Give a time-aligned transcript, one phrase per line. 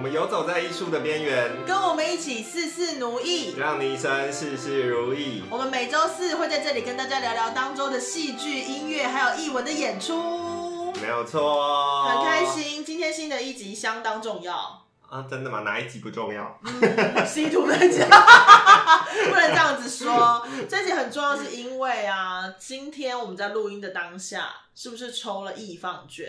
[0.00, 5.44] 我们游走在艺术的边缘，跟我们一起事事如意，让你一生事事如意。
[5.50, 12.82] 我们每周四会在这里跟大家聊聊当周的戏剧、音乐，还有艺文的演出，没有错，很开心。
[12.82, 15.26] 今天新的一集相当重要啊！
[15.28, 15.60] 真的吗？
[15.66, 16.58] 哪一集不重要？
[16.64, 16.80] 嗯
[17.50, 18.08] 图不能讲，
[19.28, 20.48] 不能这样子说。
[20.66, 26.26] 这集很重要，是因为啊，今天我们在录音的当下，是不是抽了易放券？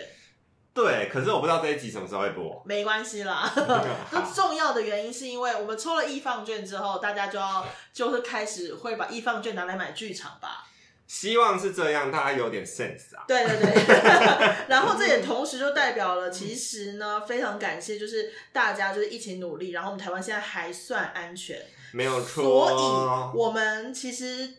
[0.74, 2.62] 对，可是我不知道这一集什么时候会播。
[2.64, 3.52] 没关系啦
[4.10, 10.66] 那重要的原因是因为我们抽了易放券之后，大家就要就是开始会把易放券拿来买剧场吧。
[11.06, 13.24] 希望是这样，大家有点 sense 啊。
[13.28, 21.60] 对对对， 然后这也同时就代表了，其实呢，非常感谢，就是大家就是一起努力，然后我们台湾现在还算安全，
[21.92, 22.66] 没有错。
[22.66, 24.54] 所以我们其实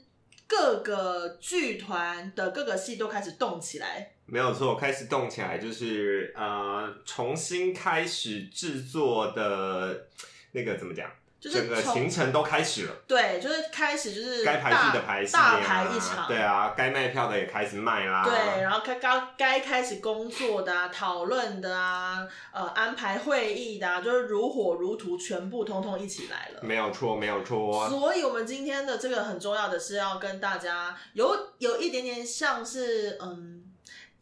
[0.45, 4.11] 各个剧团的各个戏都开始动起来。
[4.25, 10.07] 没有错，开始动起来，就是呃，重新开始制作的
[10.53, 11.09] 那个怎么讲？
[11.39, 12.95] 就是整个行程都开始了。
[13.05, 16.25] 对，就是开始就是该排戏的排戏，大排一场。
[16.25, 18.23] 对啊，该卖票的也开始卖啦。
[18.23, 26.61] 对，然后该该该开始工作的啊，讨论的啊，呃，安排会议的，啊，就是如火如荼，全部通通一起来了。
[26.63, 27.89] 没有错，没有错。
[27.89, 33.62] 所以，我们今天的这个很重要的是要跟大家有有一点点像是嗯。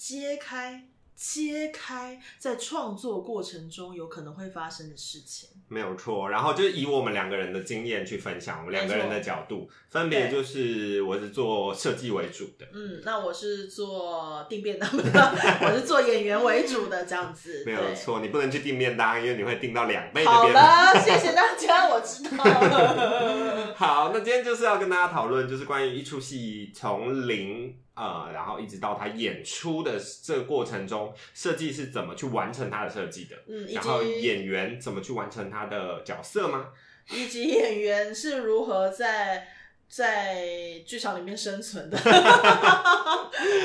[0.03, 6.27] 揭开，揭开在创作过程中有可能会发生的事情，没有错。
[6.31, 15.03] 然后就以我们两个人的经验去分享，我们两个人的角度，分别就是我是做设计为主的，嗯，那我是做订便当的，
[15.61, 18.21] 我是做演员为主的这样子，没有错。
[18.21, 20.65] 你不能去订便当，因为你会订到两倍的便当。
[20.65, 23.71] 好了，谢谢大家，我知道了。
[23.77, 27.77] 好，那今天就是要跟大家讨论，就是关于一出戏从零。
[28.01, 33.35] 呃，然后一直到他演出的这个过程中，设计是怎么去完成他的设计的？
[33.47, 36.69] 嗯，然后演员怎么去完成他的角色吗？
[37.11, 39.47] 以及演员是如何在
[39.87, 41.97] 在剧场里面生存的？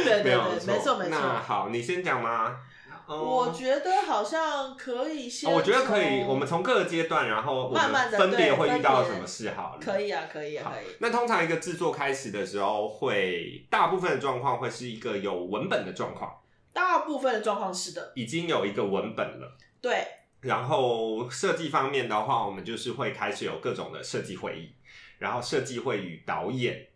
[0.05, 1.09] 对对对，没错没错。
[1.09, 2.59] 那好，你先讲吗？
[3.09, 9.81] 我觉得好像可以先，我觉得可以，我们从各个阶段，然后慢慢的分别会遇到什么事，好了。
[9.81, 10.95] 可以啊，可以啊，可以。
[10.99, 16.41] 那通常一个制作开始的时候，会大部分的状况会是一个有文本的状况，
[16.73, 19.57] 大部分的状况是的，已经有一个文本了。
[19.81, 20.05] 对。
[20.41, 24.73] 然后设计方面的话，我们就是会开始有各种的设计会议，
[25.19, 26.89] 然后设计会与导演。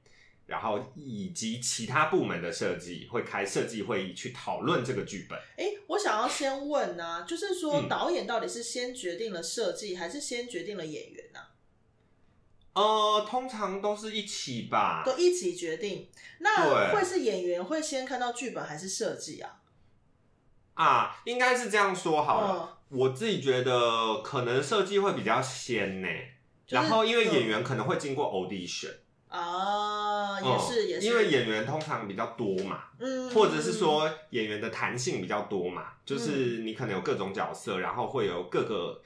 [0.51, 5.39] 然后以及其他部门的设计会开设计会议去讨论这个剧本。
[5.57, 11.39] 哎，我想要先问呢，就是说导演到底是先决定了设计，还是先决定了演员呢？
[12.73, 16.09] 呃，通常都是一起吧，都一起决定。
[16.41, 19.61] 那会是演员会先看到剧本，还是设计啊？
[20.75, 22.79] 啊，应该是这样说好了。
[22.89, 26.09] 我自己觉得可能设计会比较先呢，
[26.67, 28.97] 然后因为演员可能会经过 audition。
[29.31, 39.01] 啊，也是也是，因为演员通常比较多嘛，嗯，或者是说演员的弹性比较多嘛，就是你可能有各种角色，然后会有各个，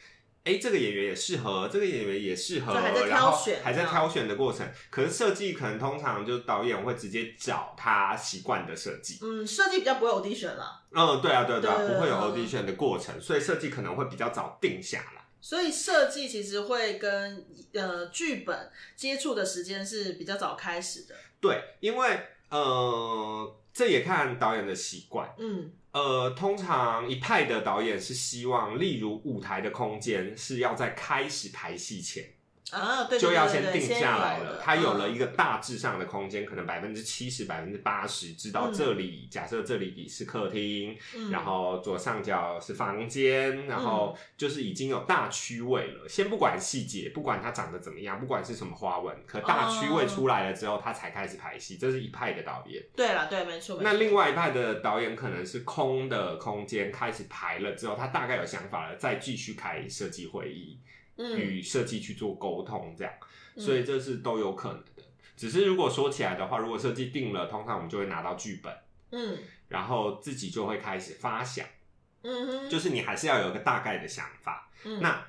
[0.44, 4.66] 哎，这个演员也适合，这个演员也适合，还在挑选，还在挑选的过程。
[4.88, 15.23] 可是设计可能通常就导演会直接找他习惯的设计，嗯，设计比较不会 audition 了，嗯，对啊，对对，不会有 audition 的过程，所以设计可能会比较早定下来。
[15.44, 17.44] 所以设计其实会跟
[17.74, 21.14] 呃剧本接触的时间是比较早开始的。
[21.38, 22.18] 对，因为
[22.48, 25.34] 呃这也看导演的习惯。
[25.38, 32.24] 嗯，呃，通常一派的导演是希望，例如舞台的空间是要在开始排戏前。
[32.74, 34.60] 啊，对，就要先定下来了。
[34.62, 40.96] 它有了一个大致上的空间，可能百分之七十、百分之八十，知道这里假设这里是客厅，
[41.30, 46.08] 然后左上角是房间，然后就是已经有大区位了。
[46.08, 51.76] 先不管细节，不管它长得怎么样，不管是什么花纹，可大区位出来了之后，他才开始排戏。
[51.76, 52.82] 这是一派的导演。
[52.96, 53.78] 对了，对，没错。
[53.80, 60.80] 那另外一派的导演可能是空的空间开始排了之后，他大概有想法了，再继续开设计会议。
[61.16, 63.12] 与设计去做沟通，这样，
[63.56, 65.04] 所以这是都有可能的。
[65.36, 68.72] 只是如果说起来的话，如果设计定了，通常我们就会拿到剧本，
[69.10, 69.38] 嗯，
[69.68, 71.66] 然后自己就会开始发想，
[72.22, 74.70] 嗯哼，就是你还是要有一个大概的想法。
[75.00, 75.26] 那，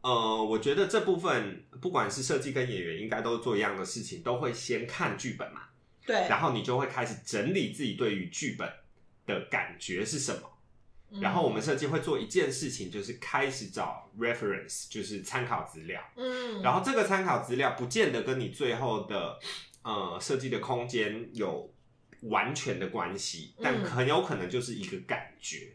[0.00, 5.62] 呃，我觉得这部分不管是设计跟演员，应该都做一样的事情，都会先看剧本嘛，
[6.06, 8.70] 对，然后你就会开始整理自己对于剧本
[9.26, 10.55] 的感觉是什么。
[11.20, 16.02] 然后我们设计会做一件事情，就是开始找 reference，就是参考资料。
[16.16, 19.38] 嗯，然后这个参考资料不见得跟你最后的
[19.82, 21.72] 呃设计的空间有
[22.22, 25.74] 完全的关系，但很有可能就是一个感觉。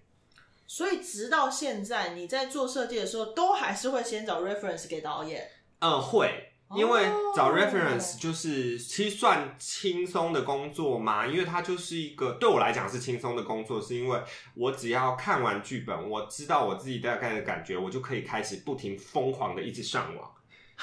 [0.68, 5.50] 所以直到现在，你在做设计的时候，都还是会先找 reference 给导演。
[5.80, 7.03] 嗯，会，因为
[7.35, 14.21] 找哦 reference 就是其实算轻松的工作嘛，因为它就是一个对我来讲是轻松的工作，是因为
[14.56, 20.31] 我只要看完剧本，我知道我自己大概的感觉，我就可以开始不停疯狂的一直上网。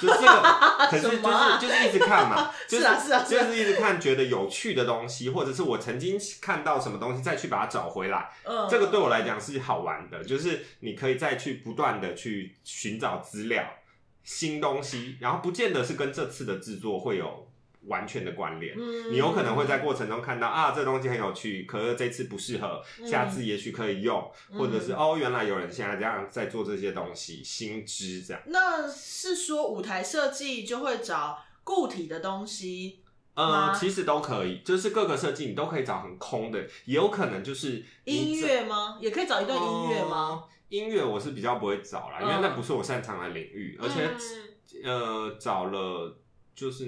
[0.01, 0.43] 就这个，
[0.89, 8.31] 可是就是啊就是一直看嘛， 就是啊是啊是啊就是一直看觉得有趣的东西，或者是我曾经看到什么东西，再去把它找回来。
[8.45, 13.65] 嗯，这个对我来讲是好玩的，就是你可以再去不断的去寻找资料、
[14.25, 17.49] 新东西，然后不见得是跟这次的制作会有
[17.87, 18.75] 完全的关联。
[18.77, 28.43] 嗯，你有可能会在过程中看到啊，这东西很有趣，可是这次不适合，嗯下次也许可以用，嗯或者是哦，原来有人现在这样在做这些东西，新知这样。
[28.47, 33.01] 那是说舞台设计就会找固体的东西，
[33.47, 38.99] 呃，其实都可以，就是各个设计你都可以找很空的，也有可能就是音乐吗？
[39.01, 40.17] 也可以找一段音乐吗？
[40.17, 44.07] 哦音乐我是比较不会找啦，因为嗯那不是我擅长的领域，而且、
[44.75, 46.19] 嗯呃找了
[46.55, 46.85] 就是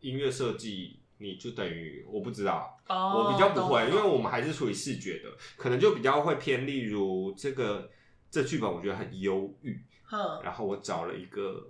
[0.00, 7.90] 音乐设计，你就等于我不知道，哦，我比较不会，因为我们还是处于视觉的，可能就比较会偏，例如这个
[8.30, 11.68] 这剧本我觉得很忧郁，哼，然后我找了一个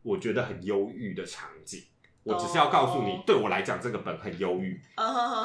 [0.00, 1.82] 我觉得很忧郁的场景。
[2.28, 4.78] 我只是哦要告诉你，对我来讲这个本很忧郁，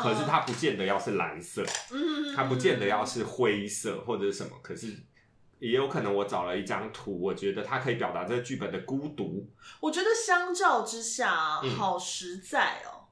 [0.02, 4.88] 可是它不见得要是蓝色，嗯，它不见得要是灰色或者是什么，可是
[5.60, 9.50] 也有可能我找了一张图，我觉得它可以表达这个剧本的孤独
[9.80, 13.08] 我觉得相较之下，嗯好实在哦，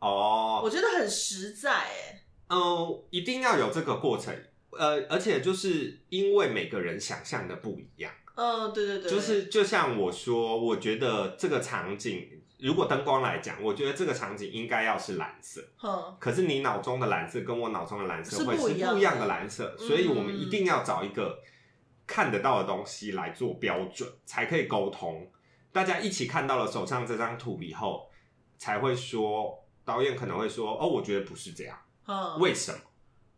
[0.00, 0.60] 哦。
[0.64, 4.34] 我觉得很实在哎，嗯，一定要有这个过程，
[4.72, 12.37] 呃，而且就是因为每个人想象的不一样，嗯，对对对，就是就像我说，我觉得这个场景。
[12.58, 21.40] 如果灯光来讲，我觉得这个场景应该要是蓝色，哼，可是你脑中的蓝色跟我脑中的蓝色会是不一样的蓝色，嗯所以我们一定要找一个
[22.06, 25.30] 看得到的东西来做标准，才可以沟通。
[25.70, 28.10] 大家一起看到了手上这张图以后，
[28.56, 32.78] 才会说导演可能会说：“哦，我觉得不是这样，嗯，为什么？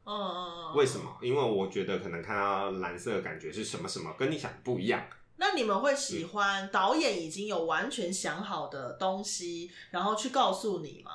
[0.05, 1.19] 嗯嗯嗯，为什么？
[1.20, 5.02] 因为我觉得可能看到蓝色的感觉是什么什么，跟你想的不一样。”
[5.40, 11.12] 那你们会喜欢导演已经有完全想好的东西，然后去告诉你吗？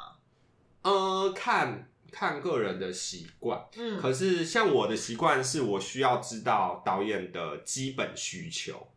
[0.82, 3.64] 呃，看看个人的习惯。
[3.76, 8.88] 嗯，可是像我的习惯是我需要知道导演的基本需求。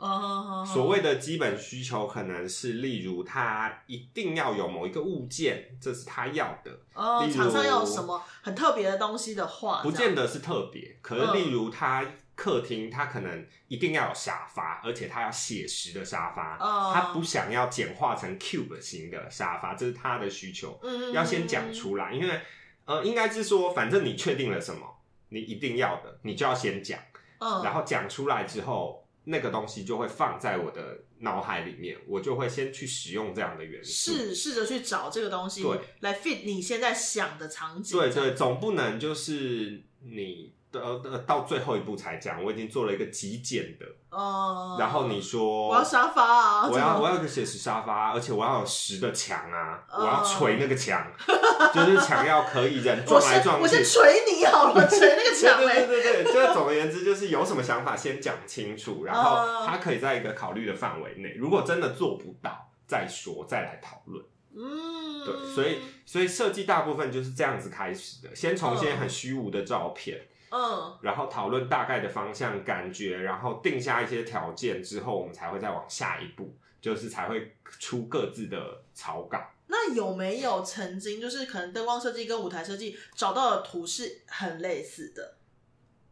[0.00, 10.96] 嗯哼哼哼所谓的基本需求，可能是例如他一定要有某一个物件，这是他要的，哦，场上要有什么很特别的东西的话，不见得是特别。
[11.02, 12.04] 可是嗯例如他
[12.38, 22.40] 客厅，他可能一定要有沙发，而且他要写实的沙发，哦他不想要简化成 cube 型的沙发，这是他的需求，嗯要先讲出来，因为
[22.84, 27.00] 呃，应该是说，反正你确定了什么，你一定要的，你就要先讲。
[27.40, 34.12] 嗯，然后讲出来之后，那个东西就会放在我的脑海里面，我就会先去使用这样的元素。
[34.12, 51.10] 试试着去找这个东西，对，来 fit 你现在想的场景，对对，总不能就是你的呃到最后一步才讲，我已经做了一个极简的，哦，然后你说我要沙发啊，我要我要个写实沙发，而且我要有实的墙啊，哦我要捶那个墙，
[51.74, 53.62] 就是墙要可以人撞来撞去。
[53.62, 54.00] 我先捶
[54.30, 61.34] 你好了，捶那个墙嘞，对对对，就是总而言之，就是有什么想法先讲清楚，然后哦他可以在一个考虑的范围内。
[61.36, 64.24] 如果真的做不到，再说，再来讨论。
[64.60, 70.18] 嗯，对，所以所以设计大部分就是这样子开始的，先从一些很虚无的照片，
[70.50, 79.38] 嗯，然后讨论大概的方向、感觉，然后定下一些条件之后，我们才会再往下一步，就是才会出各自的草稿。
[79.66, 85.34] 那有没有曾经就是可能灯光设计跟舞台设计找到的图是很类似的？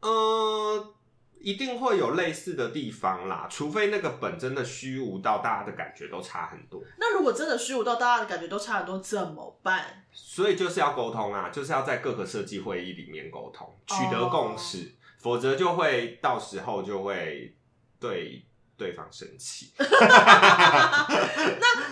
[0.01, 0.95] 呃，
[1.41, 10.05] 一定会有类似的地方啦，除非那个本真的虚无到大家的感觉都差很多，那如果真的虚无到大家的感觉都差很多，怎么办？
[10.13, 17.55] 所以就是要沟通啊，就是要在各个设计会议里面沟通，取得共识，否则就会到时候就会
[18.01, 18.45] 对
[18.77, 19.73] 对方生气。
[19.79, 19.87] 那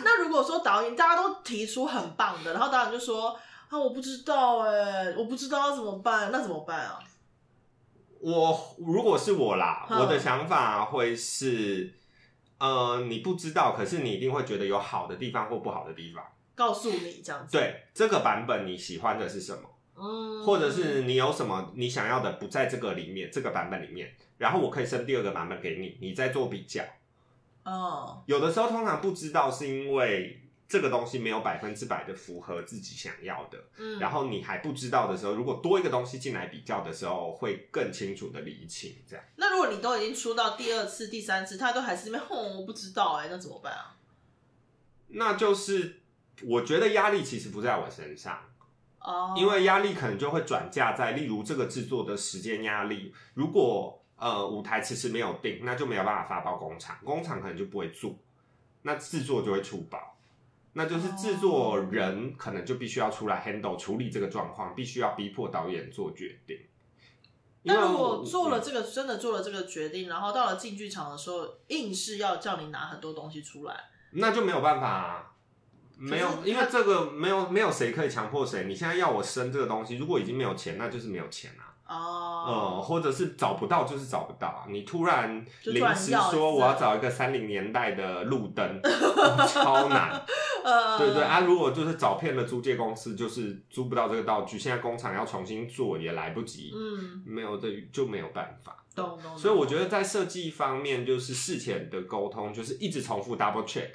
[0.05, 6.99] 那如果说导演大家都提出很棒的，然后导演就说啊我不知道哎、我不知道要怎么办，那怎么办啊？
[8.25, 11.93] 我如果是我啦，嗯我的想法会是，
[12.57, 16.25] 呃，你不知道，可是你一定会觉得有好的地方或不好的地方。
[16.55, 19.69] 告诉你这样子，，对，这个版本你喜欢的是什么？
[19.97, 26.83] 嗯，或者是你有什么你想要的不在这个里面，这个版本里面，然后我可以生第二个版本给你，你再做比较。
[27.65, 30.41] 哦，有的时候通常不知道是因为
[30.75, 38.97] 这个东西没有百分之百的符合自己想要的，嗯，然后你还不知道的时候，如果多一个东西进来比较的时候，会更清楚的理清。
[39.09, 43.95] 这样，那如果你都已经出到第二次、第三次，他都还是那边哼，我不知道哎、那怎么办啊？
[45.07, 46.01] 那就是
[46.43, 48.37] 我觉得压力其实不在我身上，
[48.99, 58.19] 哦，因为压力可能就会转嫁在，例如这个制作的时间压力，如果呃舞台迟迟没有定，那就没有办法发包工厂，工厂可能就不会做，
[58.83, 60.17] 那制作就会出包，
[60.75, 66.59] 那就是制作人可能就必须要出来 handle 处理这个状况，必须要逼迫导演做决定。
[67.63, 73.75] 那如果做了这个，真的做了这个决定，然后到了进剧场的时候，硬是要叫你拿很多东西出来，
[74.11, 75.33] 那就没有办法、啊，
[75.97, 78.67] 没有因为这个没有没有谁可以强迫谁。
[78.67, 81.73] 你现在要我生这个东西，如果已经没有钱，那就是没有钱啊。
[81.87, 84.65] 呃，哦，或者是找不到就是找不到啊。
[84.69, 88.81] 你突然临时说我要找一个三零年代的路灯，
[89.49, 90.25] 超难。
[90.65, 98.83] 呃，对对啊，如果就是找遍了租借公司，就是租不到这个道具，现在工厂要重新做也来不及，嗯，没有的就没有办法。
[98.95, 99.37] 懂懂。
[99.37, 103.91] 所以我觉得，在设计方面，就是事前的沟通，就是一直重复 double check，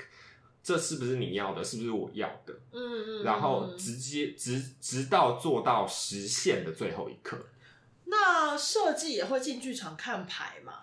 [0.61, 7.35] 这是不是你要的，是不是我要的，嗯嗯，然后嗯直接直直到做到实现的最后一刻。
[8.09, 10.73] 那设计也会进剧场看牌吗？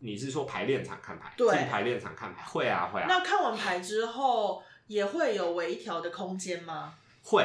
[0.00, 1.32] 你是说排练场看牌？
[1.36, 6.94] 对进排练场看牌会啊会啊那看完牌之后，也会有微调的空间吗？
[7.22, 7.44] 会，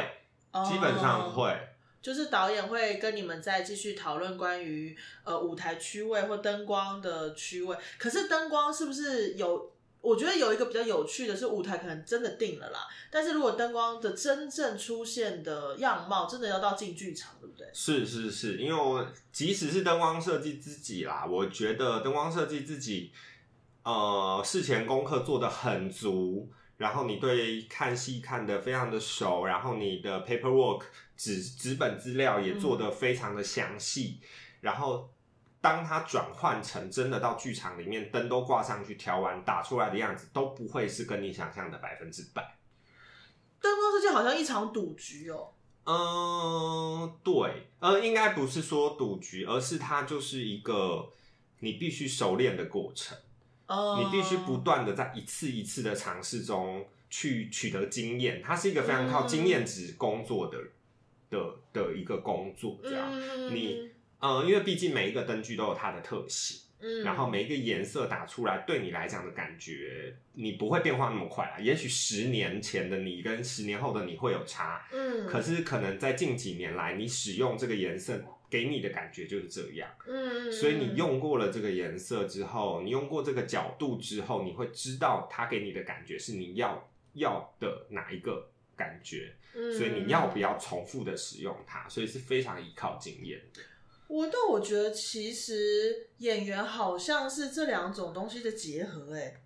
[0.52, 1.56] 哦基本上会。
[2.02, 7.78] 就是导演会跟你们再继续讨论关于呃舞台区位或灯光的区位。
[7.98, 9.73] 可是灯光是不是有？
[10.04, 12.80] 我觉得有一个比较有趣的是，舞台可能真的定了啦，
[13.10, 17.66] 但是如果灯光的真正出现的样貌，真的要到进剧场，对不对？
[17.74, 23.14] 是是是，因为我即使是灯光设计自己啦，我觉得灯光设计自己，
[23.84, 30.84] 呃，事前功课做的很足，然后你对看戏看的非常的熟，然后你的 paperwork
[31.16, 34.20] 纸纸本资料也做的非常的详细，
[34.60, 35.13] 然后
[35.64, 42.58] 当它转换成真的到剧场里面，灯都挂上去，调完打出来的样子，都不会是跟你想象的百分之百。
[43.62, 45.52] 灯光设计好像一场赌局哦。
[45.86, 51.10] 嗯，对，呃，应该不是说赌局，而是它就是一个
[51.60, 53.18] 你必须熟练的过程，
[53.68, 60.58] 哦、你必须不断的在一次一次的尝试中去取得经验，它是一个非常靠经验值工作的、
[61.30, 63.08] 的的一个工作，这样。
[63.10, 63.90] 嗯，你
[64.24, 71.60] 呃，因为毕竟每一个灯具都有它的特性，嗯，然后每一个颜色打出来，对你来讲的感觉，你不会变化那么快啊。
[71.60, 78.18] 也许十年前的你跟十年后的你会有差，嗯，可是可能在近几年来，你使用这个颜色
[78.50, 93.60] 给你的感觉就是这样，嗯，嗯，所以你用过了这个颜色之后，你用过这个角度之后，你会知道它给你的感觉是你要要的哪一个感觉，嗯，所以你要不要重复的使用它，所以是非常依靠经验的。
[94.14, 99.42] 我但我觉得其实演员好像是这两种东西的结合，哎，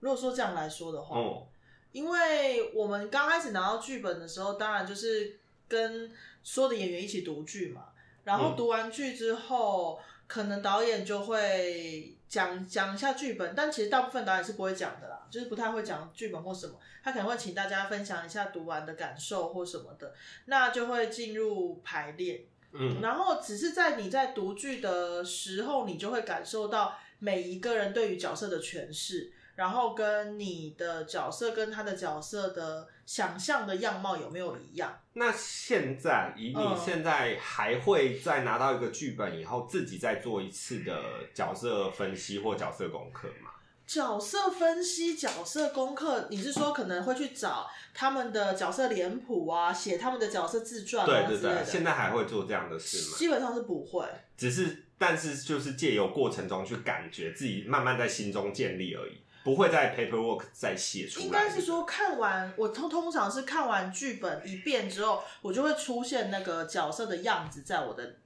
[0.00, 1.46] 如果说这样来说的话，哦，
[1.92, 6.10] 因为我们刚开始拿到剧本的时候，当然就是跟
[6.42, 7.90] 所有的演员一起读剧嘛，
[8.24, 8.56] 然后嗯。
[8.56, 20.12] 读完剧之后，可能导演就会讲讲一下剧本，但其实大部分导演是不会讲的啦，就是不太会讲剧本或什么，他可能会请大家分享一下读完的感受或什么的，
[20.46, 22.40] 那就会进入排练。
[22.72, 34.98] 嗯，然后只是在你在读剧的时候，你就会感受到每一个人对于角色的诠释，然后跟你的角色跟他的角色的想象的样貌有没有一样？
[35.12, 41.02] 那现在以你嗯现在还会再拿到一个剧本以后，自己再做一次的
[41.34, 43.50] 角色分析或角色功课吗？
[43.86, 51.64] 角色分析、角色功课，你是说可能会去找他们的角色脸谱啊，写他们的角色自传对对对，啊之类的？
[51.64, 53.16] 现在还会做这样的事吗？
[53.18, 54.06] 基本上是不会。
[54.36, 61.26] 只是，但是就是借由过程中去感觉自己慢慢在心中建立而已，不会在 paperwork 再写出来。
[61.26, 68.16] 应该是说看完我通通常是看完剧本一遍之后，我就会出现那个角色的样子在我的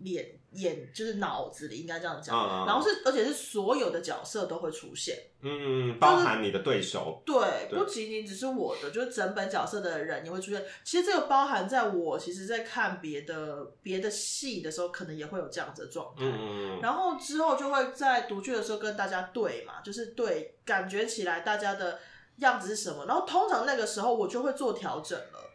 [0.00, 2.36] 脸眼就是脑子里，应该这样讲。
[2.36, 10.64] 嗯嗯嗯然后是而且是所有的角色都会出现，嗯，包含你的对手，对，对不仅仅只是我的，就是整本角色的人也会出现。
[10.82, 16.24] 其实这个包含在我其实在看别的别的戏的时候，可能也会有这样子的状态。
[16.24, 22.00] 嗯嗯嗯，然后之后就会在读剧的时候跟大家对嘛，就是对，感觉起来大家的
[22.38, 25.52] 样子是什么，然后通常那个时候我就会做调整了。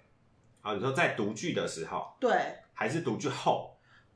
[0.62, 2.32] 啊，你说在读剧的时候，对，
[2.74, 3.71] 还是读剧后？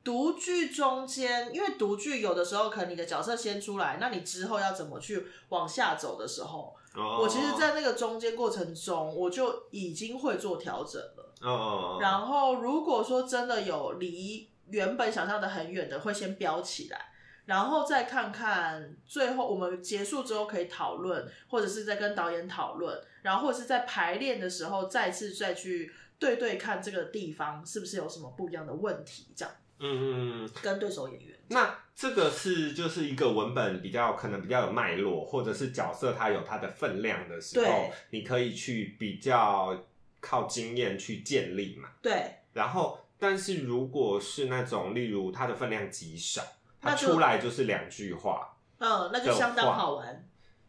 [0.05, 11.33] 读剧中间，因为独剧有的时候可能你的角色先出来，那你之后要怎么去往下走的时候，我其实，在那个中间过程中，我就已经会做调整了。
[11.41, 17.11] 哦，然后如果说真的有离原本想象的很远的，会先标起来，
[17.45, 29.51] 然后再看看最后我们结束之后可以讨论，或者是在跟导演讨论，然后或者是在排练的时候再次再去对对看这个地方是不是有什么不一样的问题，这样。
[29.79, 31.37] 嗯嗯嗯，跟对手演员。
[31.49, 39.85] 那这个是就是一个文本比较可能比较有脉络，或者是角色它有它的分量的时候，你可以去比较
[40.19, 41.89] 靠经验去建立嘛。
[42.01, 46.41] 对，然后，但是如果是那种例如它的分量极少，
[46.81, 50.27] 它出来就是两句话，嗯，那就相当好玩。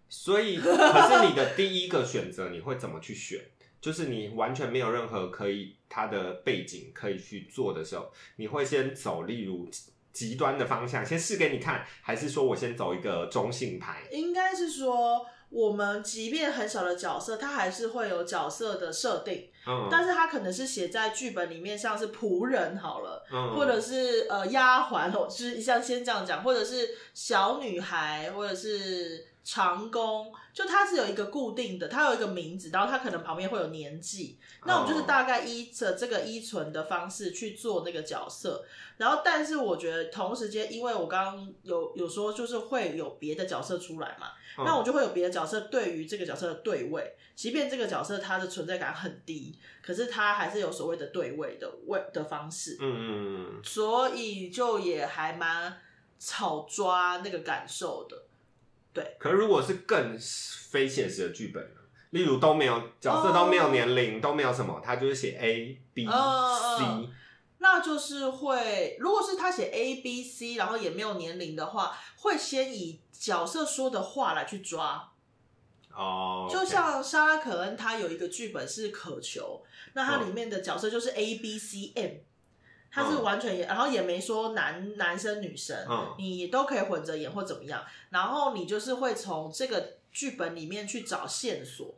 [0.08, 3.40] 所以可是你的第一个选择你会怎么去选？
[3.80, 9.68] 就是你完全没有任何可以它的背景可以去做的时候，你会先走例如
[10.12, 14.04] 极端的方向，先试给你看，还是说我先走一个中性牌？
[14.10, 38.64] 应该是说，我们即便很小的角色，它还是会有角色的设定，嗯，但是它可能是写在剧本里面，像是仆人好了，嗯或者是呃丫鬟，哦，就是像先这样讲，或者是小女孩，或者是长工，就它是有一个固定的，它有一个名字，然后它可能旁边会有年纪，那我们就是大概依着这个依存的方式去做那个角色，
[38.96, 53.60] 然后但是我觉得同时间，因为我刚刚有有说就是会有别的角色出来嘛，嗯那我就会有别的角色对于这个角色的对位，即便这个角色它的存在感很低，可是它还是有所谓的对位的位的方式，嗯嗯嗯。
[53.62, 55.78] 所以就也还蛮
[56.32, 58.22] 好抓那个感受的。
[59.18, 60.18] 可是如果是更
[60.70, 61.80] 非现实的剧本呢？
[62.10, 66.12] 例如都没有角色都没有年龄、都没有什么，他就是写 A B C，
[67.58, 75.12] 那就是会，如果是他写 A B C，然后也没有年龄的话，会先以角色说的话来去抓。
[75.92, 79.62] 哦，就像莎拉可恩，他有一个剧本是渴求，
[79.94, 82.10] 那它里面的角色就是 A B C M，
[82.90, 86.14] 它是完全也，然后也没说男男生女生，嗯。
[86.18, 91.94] 你都可以混着演或怎么样，然后你就是会从这个剧本里面去找线索。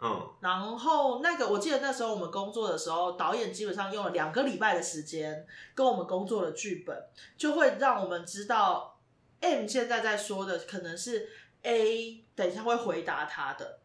[0.00, 0.30] 嗯。
[0.40, 7.04] 然后那个，我记得那时候我们工作的时候，导演基本上用了两个礼拜的时间跟我们工作的剧本，
[7.36, 8.98] 就会让我们知道
[9.40, 11.28] M 现在在说的可能是
[11.62, 13.78] A，等一下会回答他的，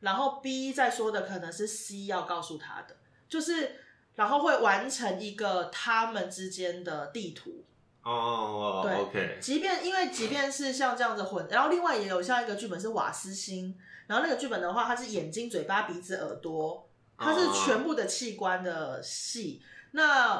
[0.00, 2.96] 然后 B 在说的可能是 C 要告诉他的，
[3.28, 3.76] 就是
[4.18, 7.64] 然后会完成一个他们之间的地图。
[8.02, 13.78] 哦对，OK，即便因为即便是像这样子混，然后另外也有像一个剧本是瓦斯星，
[14.08, 19.62] 然后那个剧本的话，它是眼睛、嘴巴、鼻子、耳朵，它是全部的器官的戏。
[19.92, 20.36] 那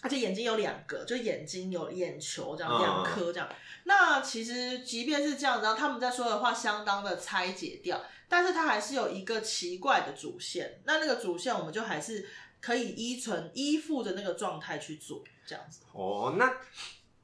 [0.00, 3.48] 而且眼睛有两个，就眼睛有眼球这样嗯两颗这样。
[3.84, 10.80] 那其实即便是这样，然后他们在说的话相当的拆解掉，但是它还是有一个奇怪的主线。
[10.84, 12.26] 那那个主线我们就还是
[12.60, 15.80] 可以依存依附的那个状态去做这样子。
[15.92, 16.52] 哦，那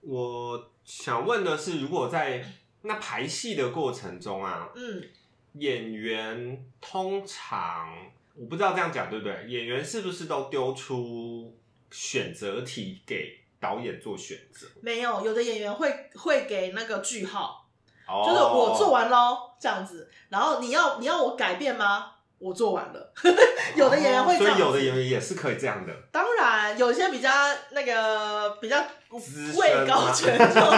[0.01, 2.45] 我想问的是，如果在
[2.83, 5.03] 那排戏的过程中啊，嗯，
[5.55, 9.33] 演员通常我不知道这样讲对不对？
[9.49, 11.57] 演员是不是都丢出
[11.91, 14.67] 选择题给导演做选择？
[14.81, 17.69] 没有，有的演员会会给那个句号，
[18.09, 22.15] 哦就是我做完喽这样子，然后你要你要我改变吗？
[22.43, 23.13] 我做完了。
[23.77, 25.93] 有的演员会这样子，哦所以有的演员也是可以这样的。
[26.11, 27.31] 当然有些比较
[27.71, 28.85] 那个比较
[29.21, 30.71] 资深位高吗权重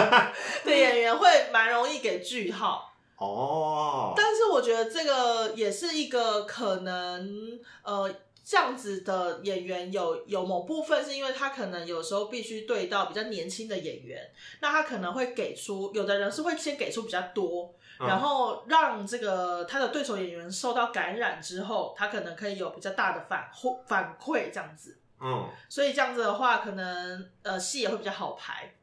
[0.63, 2.91] 的演员会蛮容易给句号。
[3.17, 14.21] 哦，但是我觉得这个也是一个可能，呃，这样子的演员有有某部分是因为他可能有时候必须对到比较年轻的演员，
[14.59, 28.73] 那他可能会给出，有的人是会先给出比较多，嗯然后让这个他的对手演员受到感染之后，他可能可以有比较大的反馈反馈这样子，嗯，所以这样子的话，可能呃戏也会比较好排。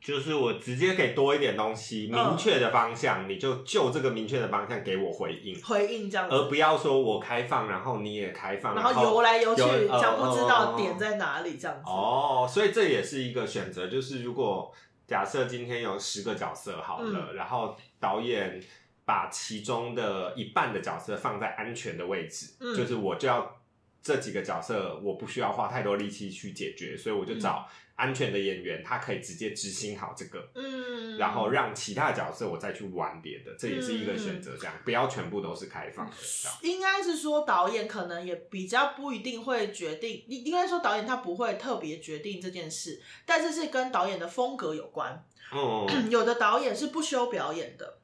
[0.00, 11.84] 就是我直接给多一点东西，嗯明确的方向，你就就这个明确的方向给我回应，回应这样子，而不要说我开放，然后你也开放，然后游来游去，有呃讲不知道呃点在哪里这样子。
[11.86, 14.70] 哦，所以这也是一个选择，就是如果
[15.06, 17.34] 假设今天有十个角色好了，嗯。
[17.34, 18.62] 然后导演
[19.06, 23.62] 把其中的一半的角色放在安全的位置，嗯就是我就要
[24.02, 30.50] 这几个角色我不需要花太多力气去解决，所以我就找安全的演员，他可以直接执行好这个。
[30.54, 34.56] 嗯，然后让其他的角色我再去玩别的，这也是一个选择。
[34.58, 36.16] 这样、不要全部都是开放的，
[36.62, 45.24] 应该是说导演可能也比较不一定会决定，应应该说导演他不会特别决定这件事，但是是跟导演的风格有关。
[45.54, 47.98] 嗯， 有的导演是不修表演的，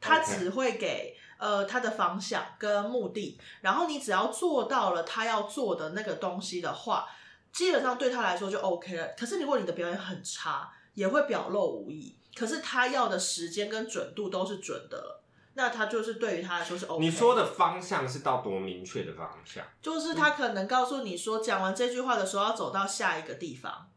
[0.00, 7.06] 他只会给呃他的方向跟目的，然后你只要做到了他要做的那个东西的话，
[7.52, 9.08] 基本上对他来说就 OK 了。
[9.18, 12.16] 可是如果你的表演很差，也会表露无遗。
[12.34, 15.24] 可是他要的时间跟准度都是准的了，
[15.54, 17.04] 那他就是对于他来说是 OK。
[17.04, 19.64] 你说的方向是到多明确的方向？
[19.82, 23.90] 就是他可能告诉你说，讲完这句话的时候要走到下一个地方。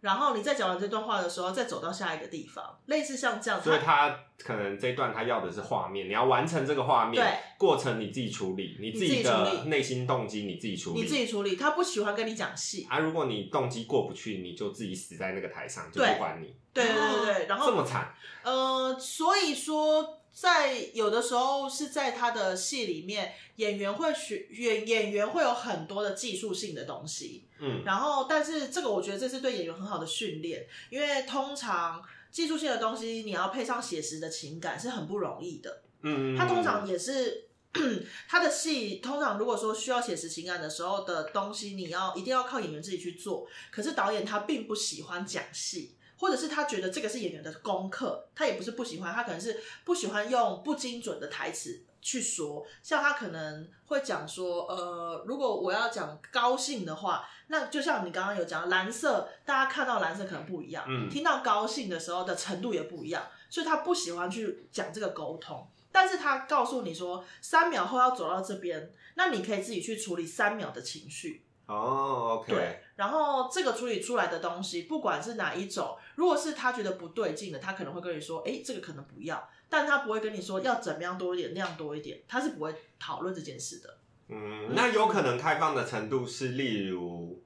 [0.00, 3.62] 然后你在讲完这段话的时候，再走到下一个地方，类似像这样。
[3.62, 11.56] 所以他可能这段他要的是画面，你要完成这个画面，对过程你自己处理，你自己的内心动机你自己处理，你自己处理。
[11.56, 16.54] 他不喜欢跟你讲戏啊，如果你动机过不去，你就自己死在那个台上，就不管你。
[16.72, 18.14] 对对对对，然后这么惨。
[18.42, 20.14] 呃，所以说。
[20.30, 37.48] 在有的时候是在他的戏里面，演员会学演演员会有很多的技术性的东西，嗯，然后但是这个我觉得这是对演员很好的训练，因为通常技术性的东西你要配上写实的情感是很不容易的，嗯，他通常也是
[38.28, 45.94] 他的戏通常如果说需要写实情感的时候的东西，你要一定要靠演员自己去做，可是导演他并不喜欢讲戏。
[46.20, 52.64] 或者是他觉得这个是演员的功课，他也不是不喜欢，他可能是不喜欢用不精准的台词去说。
[52.82, 65.68] 像他可能会讲说，呃，如果我要讲高兴的话，那就像你刚刚有讲蓝色，大家看到蓝色可能不一样，嗯，听到高兴的时候的程度也不一样，所以他不喜欢去讲这个沟通。
[65.92, 71.44] 但是他告诉你说，三秒后要走到这边，那你可以自己去处理三秒的情绪。
[71.66, 72.54] 哦，OK。
[72.54, 83.98] 对，然后这个处理出来的东西，不管是哪一种，如果是他觉得不对劲的，他可能会跟你说，哎，这个可能不要，但他不会跟你说要怎么样多一点，那样多一点，他是不会讨论这件事的。
[84.26, 87.40] 嗯，那有可能开放的程度是，例如，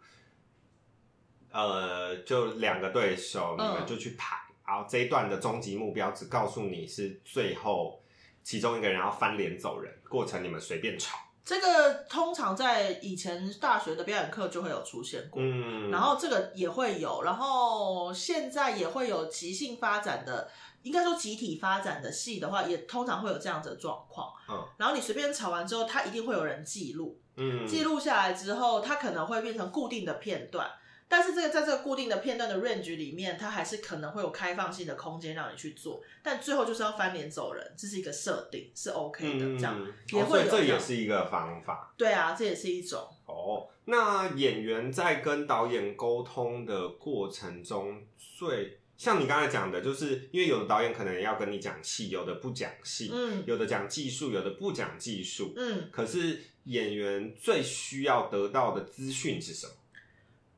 [1.51, 8.03] 呃，就两个对手，你们就去排，然后这一段的终极目标只告诉你是最后
[8.43, 11.19] 其中一个人要翻脸走人，过程你们随便吵。
[11.45, 20.49] 这个通常在以前大学的表演课就会有出现过，嗯，然后这个也会有，然后现在也会有即兴发展的，
[20.83, 24.33] 应该说集体发展的戏的话，也通常会有这样子的状况。
[24.49, 30.71] 嗯，然后你随便吵完之后，它一定会有人记录，嗯，记录下来之后，它可能会变成固定的片段。
[31.13, 40.51] 但是这个在这个固定的片段的 range 里面，它还是可能会有开放性的空间让你去做，但最后就是要翻脸走人，这是一个设定，是 OK 的，这样也会有。
[40.51, 41.93] 这也是一个方法。
[41.99, 43.07] 对啊，这也是一种。
[43.27, 48.03] 哦，那演员在跟导演沟通的过程中，
[48.39, 59.73] 最像你刚才讲的，就是因为有的导演可能要跟你讲戏，有的不讲戏，嗯，有的讲技术，有的不讲技术，嗯，可是演员最需要得到的资讯是什么？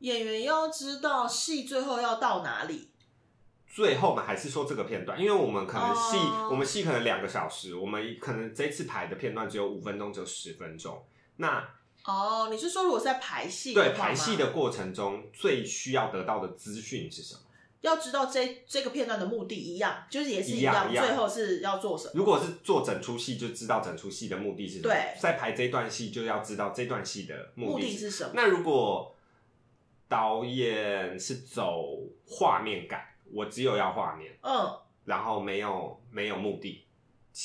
[0.04, 2.88] 演员要知道戏最后要到哪里。
[3.66, 5.18] 最后嘛，还是说这个片段？
[5.18, 6.18] 因为我们可能戏，
[6.50, 11.02] 我们戏可能两个小时，我们可能这次排的片段只有五分钟，只有十分钟。
[11.36, 11.66] 那
[12.04, 13.72] 哦，你是说如果是在排戏？
[13.72, 17.40] 对，排戏的过程中最需要得到的资讯是什么？
[17.80, 22.12] 要知道这这个片段的目的一样，就是也是一样，一样最后是要做什么？
[22.14, 24.82] 如果是做整出戏，就知道整出戏的目的是什么。
[24.82, 28.32] 对，在排这段戏就要知道这段戏的目的是什么。
[28.34, 29.13] 那如果
[30.08, 36.84] 导演是走画面感，我只有要画面，嗯，然后没有没有目的，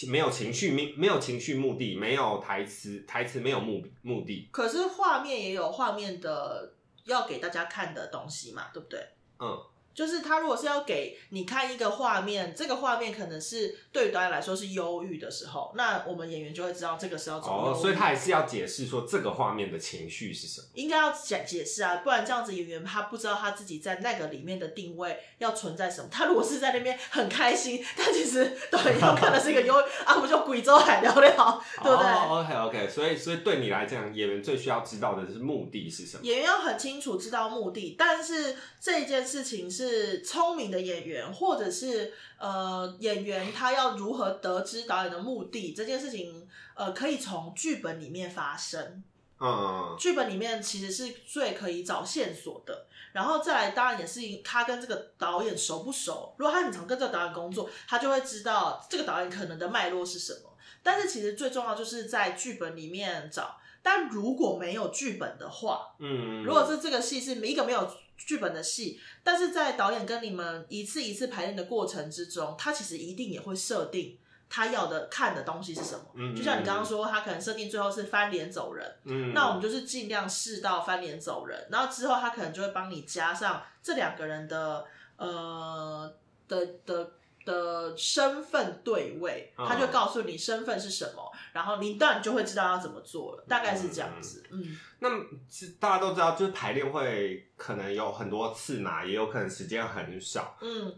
[0.10, 4.50] 没有情绪，没没有情绪目的，没有台词，台词没有目目的。
[4.52, 6.74] 可是画面也有画面的
[7.06, 9.00] 要给大家看的东西嘛，对不对？
[9.39, 9.58] 嗯。
[9.93, 26.08] 就是他如果是要给你看一个画面，这个画面可能是对于导演来说是忧郁的时候，那我们演员就会知道这个是要走哦，所以他还是要解释说这个画面的情绪是什么，应该要解解释啊，不然这样子演员他不知道他自己在那个里面的定位要存在什么。
[26.12, 29.73] 他如果是在那边很开心，但其实导演要看的是一个忧
[30.06, 36.23] 啊，我们就贵州海聊聊， 对不对？OK OK，所以所以对你来讲，演员最需要知道的是目的是什么？
[36.23, 39.88] 演员要很清楚知道目的，但是这件事情是
[40.21, 40.69] 聪明。
[40.69, 49.04] 的演员，或者是呃演员，他要如何得知导演的目的这件事情，呃，可以从剧本里面发生。
[49.39, 52.86] 嗯，剧本里面其实是最可以找线索的。
[53.13, 56.36] 然后再来，当然也是他跟这个导演熟不熟。
[56.38, 60.56] 如果他很常跟这个导演工作，他就会知道这个导演可能的脉络是什么。
[60.84, 63.58] 但是其实最重要就是在剧本里面找。
[63.82, 67.89] 但如果没有剧本的话，嗯，如果是这个戏是一个没有
[68.25, 74.17] 剧本的戏，但是在导演跟你们一次一次排练的过程之中，他其实一定也会设定
[74.49, 76.05] 他要的看的东西是什么。
[76.13, 84.86] 嗯，就像你刚刚说，他可能设定最后是翻脸走人，嗯，那我们就是尽量试到翻脸走人，然后之后他可能就会帮你加上这两个人的
[85.17, 86.13] 呃
[86.47, 87.12] 的的。
[87.50, 94.44] 的身份对位，他就告诉你身份是什么，然后你当然就会知道要怎么做了，大概是这样子。
[94.52, 95.10] 嗯，那
[95.50, 100.58] 是大家都知道，就是排练会可能有很多次嘛，也有可能时间很少。
[100.62, 100.96] 嗯，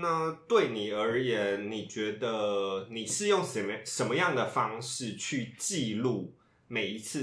[0.00, 6.34] 那对你而言，你觉得你是用什么什么样的方式去记录
[6.66, 7.22] 每一次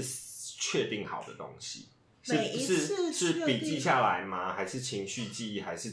[0.58, 1.88] 确定好的东西？
[2.28, 4.52] 每一次是笔记下来吗？
[4.54, 5.60] 还是情绪记忆？
[5.62, 5.90] 还是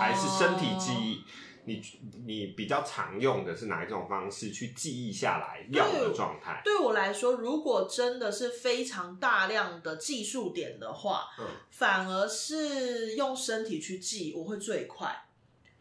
[0.00, 1.22] 还是身体记忆？
[1.64, 1.82] 你
[2.26, 6.60] 你比较常用的是哪一种方式去记忆下来要的状态？
[6.64, 15.24] 对我来说，如果真的是非常大量的技术点的话，嗯，反而是用身体去记，我会最快。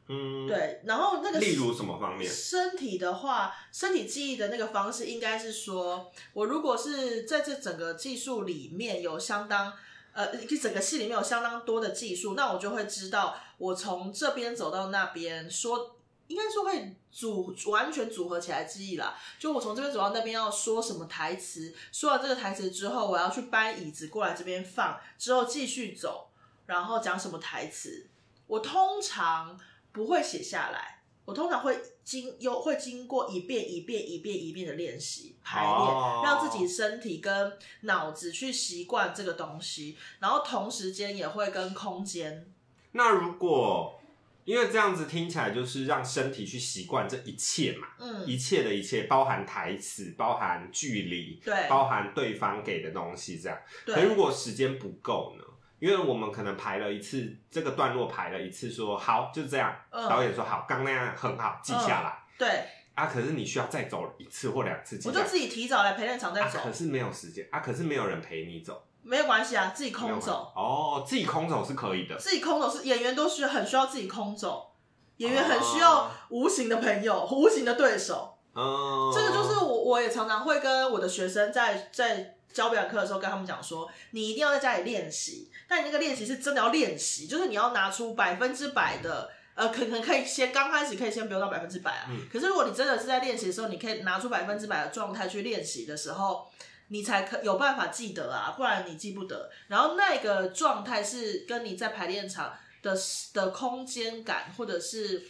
[0.09, 0.81] 嗯，对。
[0.85, 2.31] 然后那个例如什么方面？
[2.31, 9.73] 身体的话，身体记忆的那个方式应该是说，我如果是在这整个技术里面有相当。
[10.17, 19.15] 呃，一整个戏里面有相当多的技术，那我就会知道，我从这边走到那边，说应该说会组完全组合起来记忆啦。
[19.37, 26.31] 就我从这边走到那边要说什么台词，说完这个台词之后，我要去搬椅子过来这边放，之后继续走，
[26.65, 28.09] 然后讲什么台词，
[28.47, 29.59] 我通常
[29.91, 31.03] 不会写下来。
[31.25, 42.49] 我通常会经有会经过一遍一遍一遍一遍的练习排练，让自己身体跟脑子去习惯这个东西，然后同时间也会跟空间。
[42.93, 43.99] 那如果
[44.45, 53.59] 因为这样子听起来就是让身体去习惯这一切嘛，嗯，一切的一切包含台词，包含距离，对，包含对方给的东西，这样。
[53.85, 55.43] 可如果时间不够呢？
[55.79, 59.75] 因为我们可能排了一次这个段落，排了一次，说好就这样。
[59.91, 62.17] 导演说好，刚那样很好，记下来。
[62.37, 62.63] 对
[62.95, 64.99] 啊，可是你需要再走一次或两次。
[65.05, 66.59] 我就自己提早来陪练场再走。
[66.63, 68.83] 可是没有时间啊，可是没有人陪你走。
[69.03, 70.51] 没有关系啊，自己空走。
[70.55, 72.17] 哦，自己空走是可以的。
[72.17, 74.71] 自己空走是演员都需很需要自己空走，
[75.17, 78.37] 演员很需要无形的朋友、无形的对手。
[78.55, 82.33] 嗯，这个就是我，我也常常会跟我的学生在在。
[82.53, 92.09] 教表演课的时候，跟他们讲说，你一定要在家里练习，但你那个练习是真的要练习，就是你要拿出百分之百的，呃，可能可以先刚开始可以先不用到百分之百啊。
[92.31, 96.49] 可是如果你真的是在练习的时候，你可以拿出百分之百的状态去练习的时候，
[96.87, 99.51] 你才可有办法记得啊，不然你记不得。
[99.67, 102.97] 然后那个状态是跟你在排练场的
[103.33, 105.23] 的空间感，或者是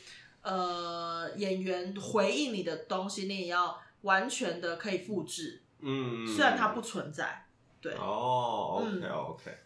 [0.44, 5.62] 呃演员回应你的东西，你也要完全的可以复制。
[5.80, 7.46] 嗯，虽然它不存在，
[7.80, 9.58] 对哦，OK OK，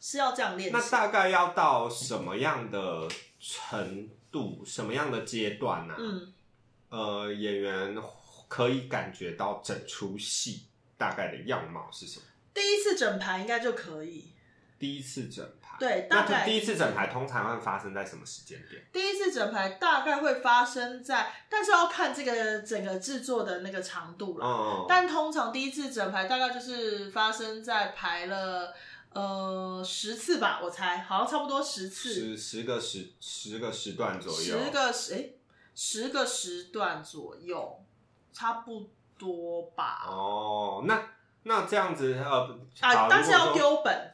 [0.00, 0.70] 是要这样练。
[0.72, 3.08] 那大概要到什么样的
[3.40, 5.94] 程度、什么样的阶段呢？
[5.98, 6.32] 嗯，
[6.90, 7.96] 呃，演员
[8.48, 12.26] 可以感觉到整出戏大概的样貌是什么？
[12.52, 14.32] 第一次整排应该就可以。
[14.78, 15.48] 第一次整。
[15.78, 18.82] 对，那第一次整排通常会发生在什么时间点？
[18.92, 24.46] 第一次整排大概会发生在，但是要看这个整个制作的那个长度了。
[24.46, 28.74] 嗯但通常第一次整排大概就是发生在排了
[29.10, 32.12] 呃十次吧，我猜好像差不多十次。
[32.12, 34.38] 十十个时十个时段左右。
[34.38, 35.28] 十个十哎
[35.74, 37.84] 十个时段左右，
[38.32, 40.06] 差不多吧。
[40.08, 41.02] 哦，那
[41.42, 44.13] 那这样子呃啊，但是要丢本。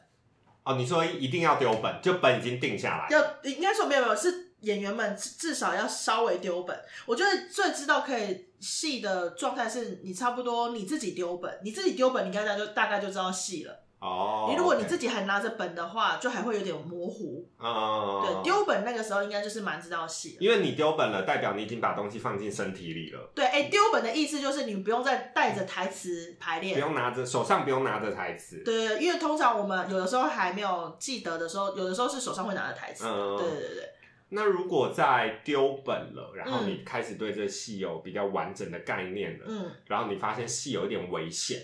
[0.63, 3.07] 哦，你说一定要丢本，就本已经定下来。
[3.09, 6.79] 要应该说没有没有，是演员们至少要稍微丢本。
[7.05, 13.79] 我觉得最知道可以戏的状态是你差不多你自己丢本，你自己丢本，你大概就大概就知道戏了。
[14.01, 17.47] 哦，你如果你自己还拿着本的话，就还会有点模糊。
[17.59, 20.37] 哦，对，丢本那个时候应该就是蛮知道戏。
[20.39, 23.31] 因为你丢本了，代表你已经把东西放进身体里了。
[23.35, 28.63] 对，哎，丢本的意思就是你不用再带着台词排练，不用拿着手上不用拿着台词。
[28.63, 33.05] 对，因为通常我们有的时候还没有记得的时候，有的时候是手上会拿着台词。
[33.05, 33.89] 嗯，对对对。
[34.29, 41.59] 那如果在丢本了，然后你开始对这戏有比较完整的概念了，嗯，然后你发现戏有一点危险。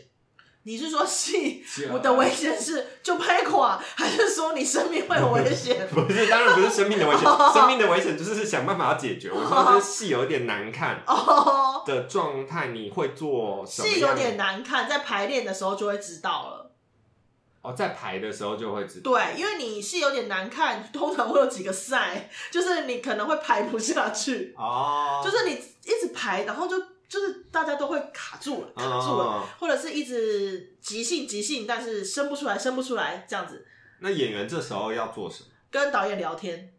[0.67, 5.88] 你是说戏 我的危险是就拍垮，还是说你生命会有危险？
[5.95, 7.23] 不是，当然不是生命的危险，
[7.56, 9.32] 生命的危险就是想办法要解决。
[9.32, 11.01] 我说是戏有点难看
[11.86, 16.66] 的状态，你会做戏有点难看，在排练的时候就会知道了。
[17.67, 19.12] 哦，在排的时候就会知道。
[19.12, 24.53] 对，因为你戏有点难看，通常会有几个赛，就是你可能会排不下去。
[24.58, 26.75] 哦，就是你一直排，然后就。
[27.10, 33.65] 就是大家都会卡住了，卡住了，或者是一直即兴即兴，但是生不出来，生不出来这样子。
[33.99, 35.49] 那演员这时候要做什么？
[35.71, 36.73] 跟导演聊天。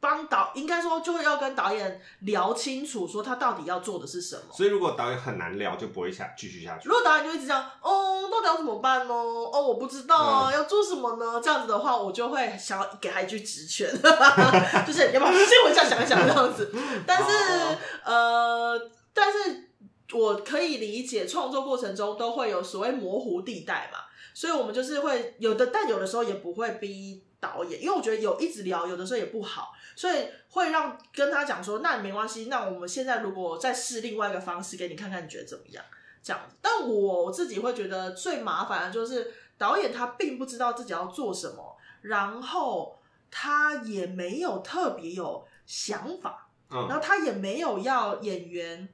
[0.00, 4.42] 帮导，应该说就会要跟导演聊清楚，说他到底要做的是什么。
[4.52, 6.88] 所以如果导演很难聊，就不会下继续下去。
[6.88, 9.12] 如果导演就一直这样，哦，到底要怎么办呢？
[9.14, 11.40] 哦，我不知道啊，要做什么呢？
[11.42, 13.90] 这样子的话，我就会想要给他一句直拳，
[14.86, 16.72] 就是要不要先回家想一想这样子。
[17.04, 18.80] 但是呃，
[19.12, 19.68] 但是
[20.12, 23.98] 我可以理解，创作过程中都会有所谓模糊地带嘛，
[24.32, 29.72] 所以我们就是会有的，但有的时候也不会逼导演，因为我觉得有一直聊，有的时候也不好。
[29.98, 35.84] 所以会让跟他讲说，那没关系，那我们现在如果再试另外一个方式给你看看，你觉得怎么样？
[36.22, 42.96] 这样子，但我自己会觉得最麻烦的就是导演他并不知道自己要做什么，然后
[43.28, 48.88] 他也没有特别有想法，然后他也没有要演员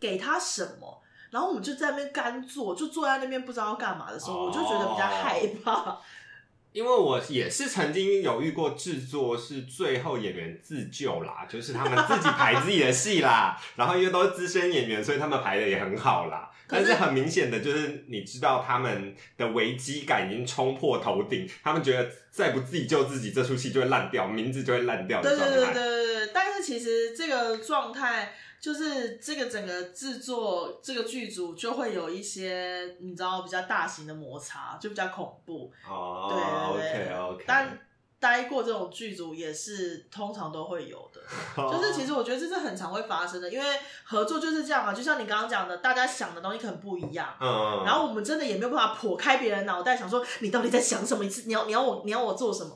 [0.00, 6.00] 给他什么，然后我们就在那边干坐，就坐在那边不知道要干嘛的时候，我就觉得比较害怕。
[6.76, 16.50] 因为我也是曾经有遇过制作是最后演员自救啦，就是他们自己排自己的戏啦，然后因为都是资深演员，所以他们排的也很好啦。
[16.68, 25.54] 但是很明显的就是，你知道他们的危机感已经冲破头顶，他们觉得再不自己救自己，这出戏就会烂掉，名字就会烂掉的状态。
[25.54, 26.30] 对对对对对。
[26.34, 28.34] 但是其实这个状态。
[28.60, 35.70] 就是这个整个制作这个剧组就会有一些你知道比较大型的摩擦，就比较恐怖。
[35.88, 37.44] 哦，对对对。
[37.46, 37.78] 但
[38.18, 41.20] 待过这种剧组也是通常都会有的。
[41.70, 43.66] 就是其实我觉得这是很常会发生的，因为
[44.04, 44.92] 合作就是这样嘛。
[44.92, 47.36] 就像你刚刚讲的，大家想的东西可能不一样。
[47.40, 47.82] 嗯。
[47.84, 51.22] 然后我们真的也没有办法破开别人脑袋，想说你到底在想什么？
[51.22, 52.74] 你你要你要我你要我做什么？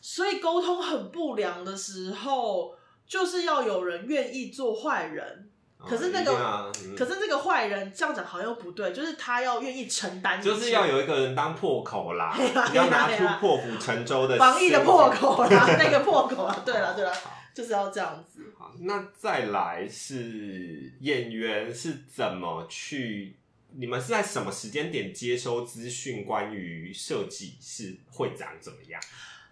[0.00, 2.76] 所以沟通很不良的时候。
[3.12, 12.34] 就是要有人愿意做坏人，可是那个，可是这个坏人这样讲好像又不对，就是他要愿意承担，就是要有一个人当破口啦，
[12.72, 17.12] 要拿出破釜沉舟的防疫的破口啦，那个破口啊，对了对了，
[17.52, 18.40] 就是要这样子。
[18.58, 23.36] 好，那再来是演员是怎么去？
[23.76, 26.24] 你们是在什么时间点接收资讯？
[26.24, 28.98] 关于设计是会长怎么样？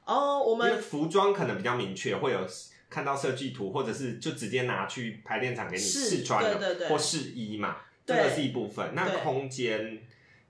[0.07, 2.40] 哦，我们服装可能比较明确，会有。
[2.90, 8.92] 看到设计图，或者是就直接拿去排练场给你试穿的，或试衣嘛，这个是一部分。
[8.94, 10.03] 那空间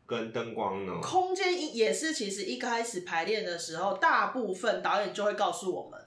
[0.07, 0.95] 跟灯光呢？
[1.03, 6.00] 空间也是，其实一开始排练的时候，大部分导演就会告诉我们。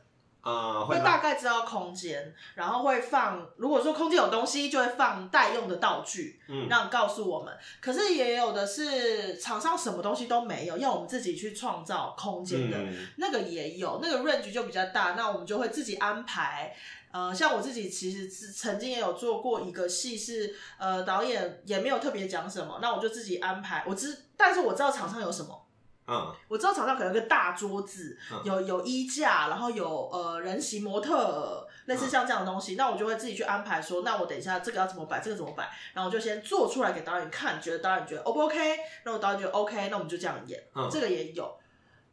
[0.43, 3.47] 呃，会大概知道空间，然后会放。
[3.55, 7.57] 如果说空间有东西，就会放待用的道具，嗯，让告诉我们。
[7.79, 12.77] 可是也有的是场上什么东西都没有，要我们自己去创造空间的，
[13.15, 14.01] 那个也有。
[14.01, 16.75] 那个 range 就比较大，那我们就会自己安排。
[17.13, 23.85] 呃，像我自己其实是曾经也有做过一个戏，是呃导演也没有特别讲什么，那我就自己安排。
[23.87, 25.62] 我知，但是我知道场上有什么。
[26.05, 40.61] 嗯，我知道场上可能有个大桌子，有有衣架，然后有呃人形模特，类似像这样的东西，那我就会自己去安排说，那我等一下这个要怎么摆，这个怎么摆，然后我就先做出来给导演看，觉得导演觉得 O 不 OK，那我导演觉得 OK，那我们就这样演，
[40.91, 41.57] 这个也有。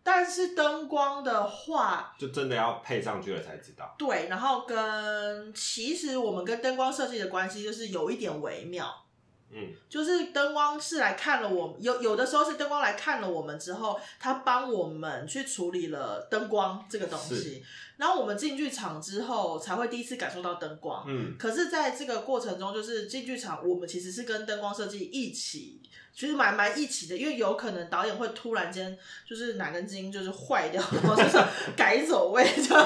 [0.02, 3.94] 但是灯光的话，就真的要配上去了才知道。
[3.98, 8.86] 对，然后跟其实我们跟灯光设计的关系就是有一点微妙。
[9.52, 17.64] 嗯，就是灯光是来看了我们，有有的时候是灯光来看了我们之后，他帮我们去处理了灯光这个东西，
[17.96, 21.04] 然后我们进剧场之后才会第一次感受到灯光。
[21.08, 25.80] 嗯，可是在这个过程中，就是进剧场，我们其实是跟灯光设计一起，
[26.14, 28.96] 其实蛮蛮一起的，因为有可能导演会突然间
[29.28, 31.36] 就是哪根筋就是坏掉，然后就是
[31.76, 32.44] 改走位，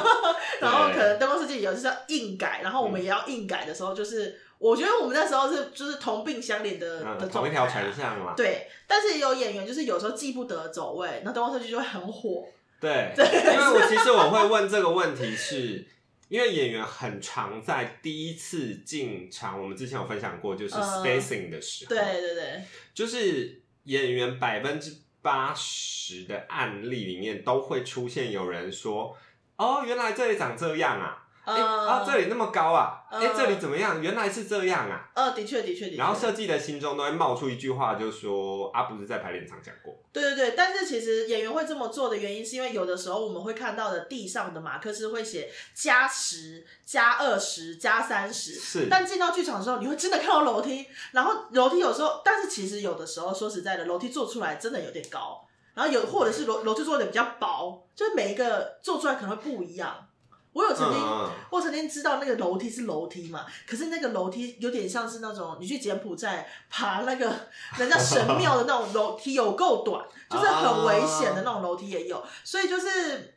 [0.63, 4.41] 然后可能灯光设计有时候硬改，然后我们也要硬改的时候，就是。
[4.59, 8.35] 我觉得我们那时候是就是同病相怜的的同一条船上嘛。
[8.37, 12.47] 对，但是有演员就是有时候记不得走位，那灯光设计就会很火。
[12.81, 15.87] 对，因为我其实我会问这个问题，是
[16.29, 22.63] 因为演员很常在第一次进场，我们之前有分享过，就是 spacing 的时候，对对对，
[22.95, 29.17] 就是演员百分之八十的案例里面都会出现有人说
[29.57, 33.03] ：“哦，原来这里长这样啊。”哎啊，这里那么高啊！
[33.11, 34.01] 哎，这里怎么样？
[34.01, 35.11] 原来是这样啊！
[35.15, 35.97] 呃，的确，的确，的确。
[35.97, 48.55] 然后设计的心中都会冒出一句话，就说：“啊，不是在排练场讲过。”对对对，但是其实演员会这么做的原因，是因为有的时候我们会看到的地上的马克思会写加十、加二十、加三十。
[48.55, 48.87] 是。
[48.89, 60.09] 但进到剧场的时候，你会真的看到楼梯，然后楼梯有时候，但是其实有的时候，说实在的，楼梯做出来真的有点高，然后有或者是楼楼梯做的比较薄，就是每一个做出来可能会不一样。
[60.55, 61.03] 我有曾经，
[61.51, 67.31] 我曾经知道那个楼梯是楼梯嘛，可是那个楼梯有点像是那种你去柬埔寨爬那个
[67.77, 73.35] 人家神庙的那种楼梯，有够短，就是很危险的那种楼梯也有，所以就是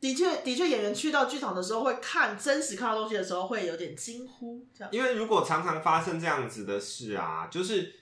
[0.00, 4.64] 的的确，的确，演员去到剧场的时候，会看真实看到东西的时候，会有点惊呼。
[4.76, 7.94] 这样，因为如果常常发生这样子的事啊，就是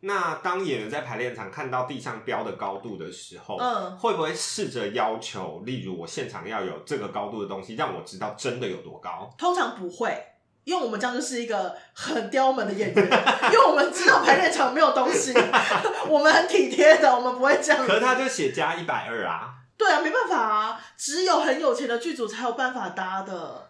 [0.00, 9.34] 那当演员在排练场看到地上标的高度的时候，嗯，会不会试着要求，例如我现场要有这个高度的东西，让我知道真的有多高？
[9.38, 10.16] 通常不会，
[10.64, 13.04] 因为我们这样就是一个很刁门的演员，
[13.52, 15.32] 因为我们知道排练场没有东西，
[16.08, 17.86] 我们很体贴的，我们不会这样。
[17.86, 19.54] 可是他就写加一百二啊。
[19.78, 23.65] 对啊，没办法啊，只有很有钱的剧组才有办法搭的，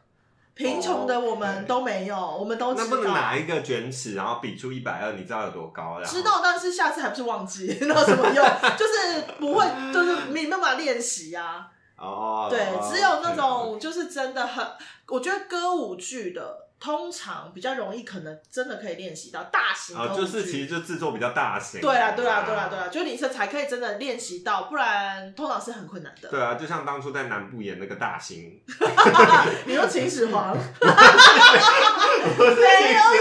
[0.57, 2.87] 贫穷的我们都没有，我们都知道。
[2.89, 6.01] 那不能拿一个卷尺，然后比出一百二，你知道有多高？
[6.03, 8.45] 知道，但是下次还不是忘记， 那有什么用？
[8.77, 11.69] 就是不会，就是没办法练习呀。
[11.99, 12.59] 哦，对，
[12.91, 14.67] 只有那种就是真的很，
[15.09, 16.66] 我觉得歌舞剧的。
[16.87, 21.81] 通常比较容易，可能真的可以练习到大型啊，就是其实就制作比较大型。
[21.81, 26.29] 对啊，对啊，对啊，对啊，就你这才可以真的练习到，不然通常是很困难的。
[26.29, 28.63] 对啊，就像当初在南部演那个大型，
[29.67, 30.95] 你说 秦始皇，没有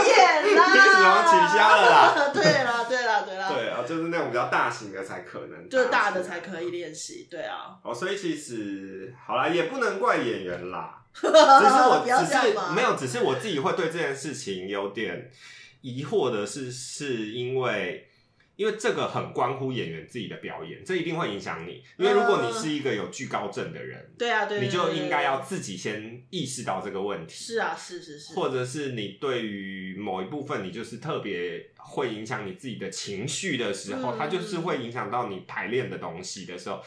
[0.05, 2.13] 演啦， 秦始皇取消了啦。
[2.31, 3.49] 对啦，对啦，对啦。
[3.49, 7.25] 对啊，就是那种比较大型的才可能，就是大的才可以练习。
[7.31, 7.79] 对啊。
[7.81, 11.01] 哦，所以其实好啦，也不能怪演员啦。
[11.15, 15.31] 只是我只是没有，只是我自己会对这件事情有点
[15.79, 18.09] 疑惑的是，是因为
[18.55, 21.83] 因为这个很关乎演员自己的表演，这一定会影响你。
[21.97, 27.33] 因为如果你是一个有惧高症的人，对啊，对，你就应该要自己先意识到这个问题。
[27.33, 36.81] 是啊，是是是，或者是你对于某一部分，你就是特别会影响你自己的情绪的时候，它就是会影响到你排练的东西的时候。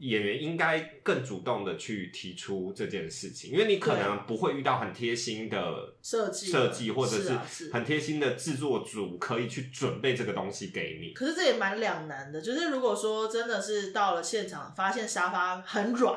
[0.00, 7.30] 演员应该更主动的去提出这件事情，因为你可能不会遇到很贴心的设计设计，或者是
[7.70, 11.12] 很贴心的制作组可以去准备这个东西给你。
[11.12, 16.14] 可是这也蛮两难的，就是如果说真的是到了现场，发现沙发很软，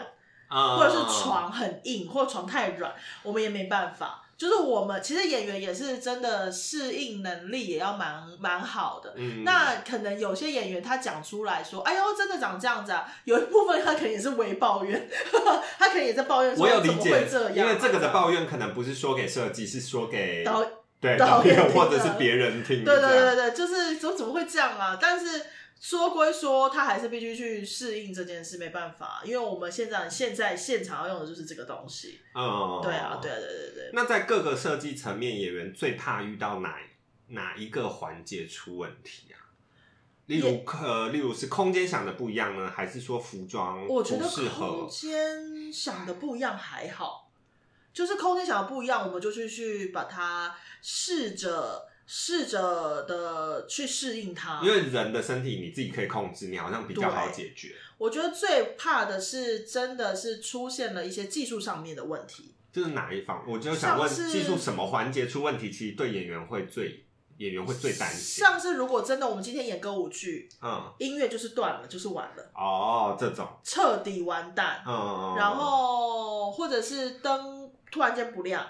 [0.47, 4.22] 或者是床很硬，或床太软，我们也没办法。
[4.37, 9.13] 就是我们其实演员也是真的适应能力也要蛮蛮好的。
[9.15, 15.09] 嗯，那可能有些演员他讲出来说：“哎呦，真的长这样子啊！”有一部分他可能也是微抱怨，
[15.79, 20.65] 他可能也在抱怨说：“怎么会这样？”因为这个的抱怨可能不是说给设计，是说给导
[20.99, 22.83] 对导演或者是别人听。
[22.83, 24.97] 对对对对，就是怎怎么会这样啊？
[25.01, 25.41] 但是。
[25.83, 32.21] 说归说，他还是必须去适应这件事，没办法，因为我们现在现在现场要用的就是这个东西。
[32.33, 33.89] 嗯，对啊，对啊对对对。
[33.91, 36.77] 那在各个设计层面，演员最怕遇到哪
[37.27, 39.51] 哪一个环节出问题啊？
[40.27, 43.85] 例如，呃，例如是空间想的不一样呢，还是说服装？
[43.85, 47.29] 我觉得空间想的不一样还好，
[47.91, 51.89] 就是空间想的不一样，我们就去去把它试着。
[52.05, 57.73] 试着的去适应它，因为人的身体你自己可以控制，你好像比较好解决。
[57.97, 62.53] 我觉得最怕的是，真的是出现了一些技术上面的问题。
[62.71, 63.43] 就是哪一方？
[63.47, 67.05] 我就想问，技术什么环节出问题，其实对演员会最
[67.37, 68.43] 演员会最担心。
[68.43, 72.51] 像是如果真的我们今天演歌舞剧，嗯，音乐就是断了，就是完了。
[72.53, 74.83] 哦，这种彻底完蛋。
[74.85, 78.67] 嗯嗯，然后或者是灯突然间不亮。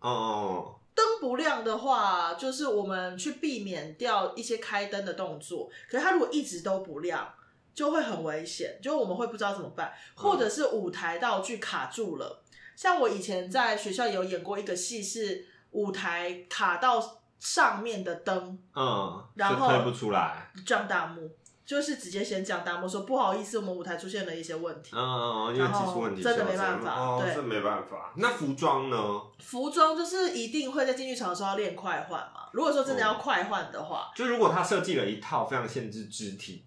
[0.00, 0.75] 哦。
[0.96, 5.70] 灯不亮的话，就是我们去避免掉一些开灯的动作。
[5.88, 7.32] 可是它如果一直都不亮，
[7.74, 12.42] 就会很危险，就我们会不知道怎么办，或者是舞台道具卡住了。
[12.74, 21.30] 像我以前在学校有演过一个戏，是舞台卡到上面的灯，嗯，然后推不出来，撞大幕。
[21.66, 24.92] 就是直接先讲大幕说不好意思，我们舞台出现了一些问题。
[24.94, 28.12] 嗯嗯因为技术问题，真的没办法，对，这没办法。
[28.16, 28.96] 那服装呢？
[29.40, 32.48] 服装就是一定会在进剧场的时候要练快换嘛。
[32.52, 36.64] 如果说真的要快换的话，就如果他设计了一套非常限制肢体，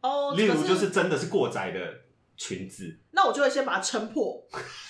[0.00, 1.78] 哦，例如就是真的是过窄的
[2.38, 4.42] 裙子，那我就会先把它撑破。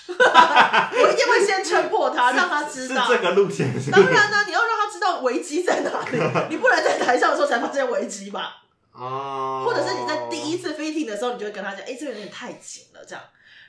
[0.08, 3.74] 我一定会先撑破它，让他知道这个路线。
[3.90, 6.18] 当然呢，你要让他知道危机在哪里，
[6.50, 8.62] 你不能在台上的时候才发现危机吧。
[8.98, 13.22] 哦，或者是你在第一次 fitting 的时候，你就会跟他讲，哎，这个有点太紧了，这样，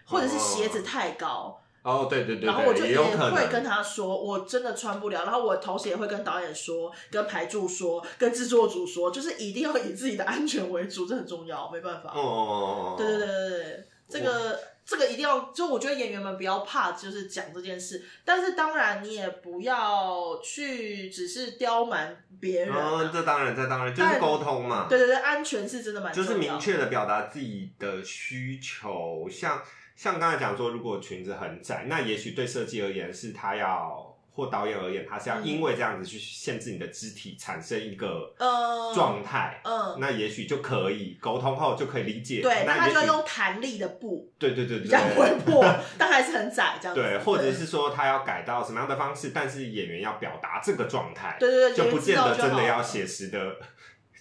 [0.05, 1.61] 或者是鞋子太高。
[1.83, 5.23] 哦，对对对，然后我就也会跟他说，我真的穿不了。
[5.23, 12.11] 然后我同时也会跟导演说，跟排助说，跟制作组说，就是一定要以自己的安全为主，这很重要，没办法。
[12.13, 14.59] 哦哦对对对对对，这个。
[14.89, 18.03] 这个一定要，就我觉得演员们不要怕，就是讲这件事。
[18.25, 22.73] 但是当然，你也不要去只是刁蛮别人。
[22.75, 24.87] 嗯，这当然，这当然就是沟通嘛。
[24.89, 29.29] 对对对，安全是真的蛮就是明确的表达自己的需求。
[29.29, 29.61] 像
[29.95, 42.41] 像刚才讲说，如果裙子很窄，那也许对设计而言是他要或导演而言，他是要因为这样子去限制你的肢体，产生一个呃状态，嗯，那也许就可以沟通后就可以理解。
[42.41, 45.65] 对，那他就要用弹力的布，对对对对，比较活泼，
[45.99, 47.01] 但还是很窄这样子。
[47.01, 53.57] 对，或者是说他要改到什么样的方式，但是演员要表达这个状态，对对对，就不见得真的要写实的，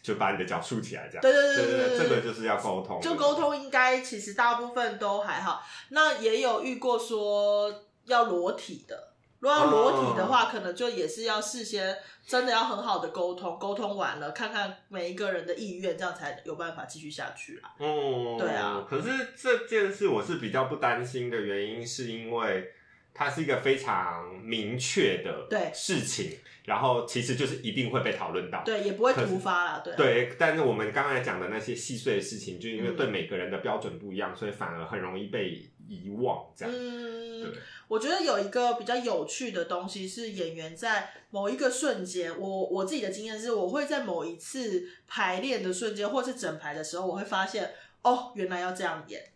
[0.02, 1.22] 就把你的脚竖起来这样。
[1.22, 3.34] 对对对对对这个就是要沟通，就沟。
[3.38, 5.62] 通应该其实大部分都还好。
[5.90, 7.72] 那也有遇过说
[8.06, 9.07] 要裸体的，
[9.40, 17.72] 如果要裸体的话，可能就也是要事先真的要很好的沟通，沟通完了看看每一个人的意愿，这样才有办法继续下去啦。
[17.78, 22.72] 哦，对啊可是这件事我是比较不担心的原因，是因为
[23.14, 28.62] 它是一个非常明确的对事情，然后其实就是一定会被讨论到。
[28.64, 36.46] 对，也不会突发啦，对啊对，但是我们刚才讲的那些细碎的事情，就因为嗯对每个人的标准不一样，所以反而很容易被遗忘。
[36.54, 37.52] 这样，嗯对，
[37.88, 49.32] 我觉得有一个比较有趣的东西是演员在某一个瞬间，我我自己的经验是，我会在某一次排练的瞬间，或是整排的时候，我会发现，哦，原来要这样演，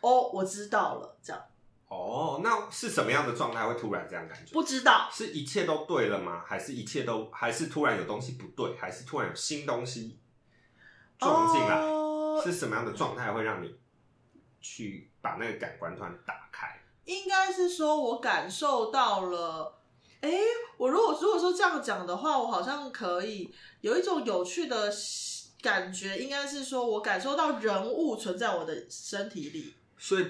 [0.00, 1.42] 哦，我知道了，这样
[1.88, 4.52] 哦，那是什么样的状态会突然这样感觉？
[4.52, 6.42] 不知道，是一切都对了吗？
[6.46, 8.76] 还是一切都还是突然有东西不对？
[8.78, 10.18] 还是突然有新东西
[11.18, 11.76] 撞进来？
[11.76, 12.00] 哦
[12.42, 13.74] 是什么样的状态会让你
[14.62, 16.80] 去把那个感官突然打开？
[17.04, 19.76] 应该是说我感受到了。
[20.20, 20.30] 哎，
[20.76, 23.50] 我如果如果说这样讲的话，我好像可以
[23.80, 24.92] 有一种有趣的
[25.62, 30.26] 感觉，应该是说我感受到人物存在我的身体里，所以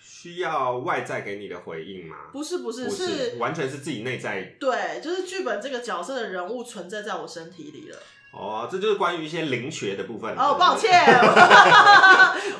[0.00, 2.30] 需要外在给你的回应吗？
[2.32, 4.54] 不是不是不是，完全是自己内在。
[4.60, 7.98] 对，就是剧本这个角色的人物存在在我身体里了。
[8.36, 10.34] 哦，这就是关于一些灵学的部分。
[10.36, 10.90] 哦，抱歉，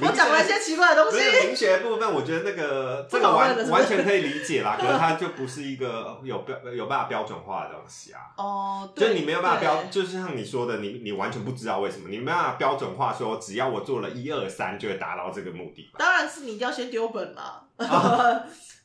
[0.01, 1.25] 我讲了一些奇怪的东不西。
[1.25, 8.21] 是灵学的部分，我觉得那个这个完完全可以理解啦，可是它就不是一个有标有办法标准化的东西啊。
[8.37, 15.99] 哦，对就是你没有办法标，对就是像你说的，你你完全不知道为什么，你没办法标准化说，只要我做了一二三就会达到这个目的吧？
[15.99, 17.63] 当然是你一定要先丢本啦。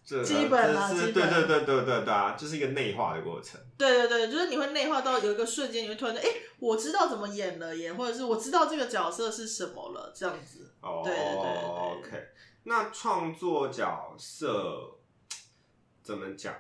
[0.10, 3.62] 这基本啦是基本对对对对对对啊，就是一个内化的过程。
[3.78, 10.74] 对对对，就是你会内化到有一个瞬间，你会突然间，哎，我知道怎么演了耶，或者是我知道这个角色是什么了，这样子。
[10.82, 12.28] 哦对对对对，OK。
[12.64, 14.98] 那创作角色
[16.02, 16.56] 怎么讲？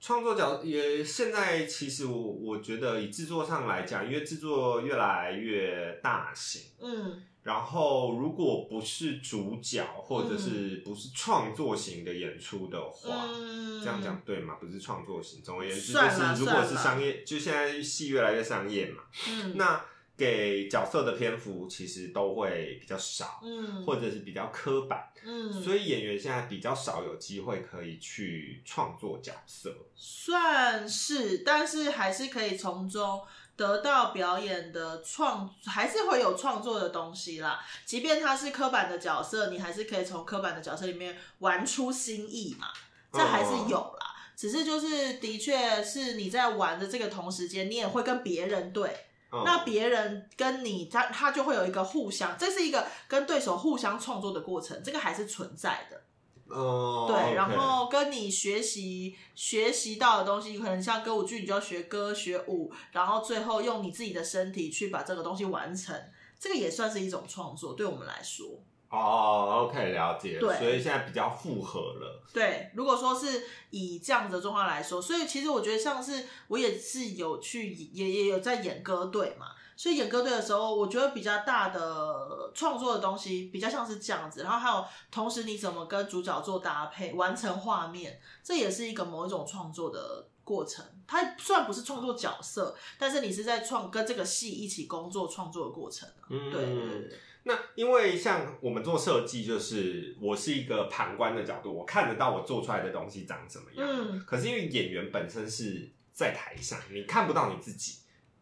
[0.00, 14.54] 创作角也现在其实我我觉得以制作上来讲，因为制作越来越大型，嗯，然后如果不是主角或者是不是创作型的演出的话，嗯这样讲对吗？
[14.58, 19.58] 不是创作型，总而言之，就是如果是商业，就现在戏越来越商业嘛，嗯。
[19.58, 19.84] 那
[20.16, 23.84] 给角色的篇幅其实都会比较少，嗯。
[23.84, 29.76] 或者是比较刻板，嗯，所以演员现在比较少有机会可以去创作角色。
[29.94, 33.20] 算是，但是还是可以从中
[33.56, 37.64] 得到表演的创，还是会有创作的东西啦。
[37.84, 42.68] 即便他是刻板的角色，你还是可以从刻板的角色里面玩出新意嘛，
[43.12, 44.14] 这还是有啦。
[44.36, 56.02] 只是就是，的确是你在玩的这个同时间，你也会跟别人对，嗯那别人跟你他他就会有一个互相，这是一个跟对手互相创作的过程，这个还是存在的。
[56.48, 65.98] 哦，对然后跟你学习学习到的东西，可能像歌舞剧，你就要学歌学舞，然后最后用你自己的身体去把这个东西完成，
[66.38, 68.46] 这个也算是一种创作，对我们来说。
[68.90, 70.38] 哦，OK，了解。
[70.38, 72.22] 对所以现在比较复合了。
[72.32, 79.46] 对，如果说是以这样子的状况来说，所以其实我觉得像是我也是有去也也有在演歌队嘛，
[79.76, 90.84] 所以演歌队的时候，我觉得比较大的创作的东西比较像是这样子，然后还有同时你怎么跟主角做搭配，完成画面，这也是一个某一种创作的过程。
[91.06, 96.28] 它虽然不是创作角色，但是你是在创跟这个戏一起工作创作的过程啊。
[96.30, 103.86] 嗯对那因为像我们做设计，就是我是一个旁观的角度，我看得到我做出来的东西长怎么样。
[103.86, 107.98] 嗯，可是因为演员本身是在台上，你看不到你自己。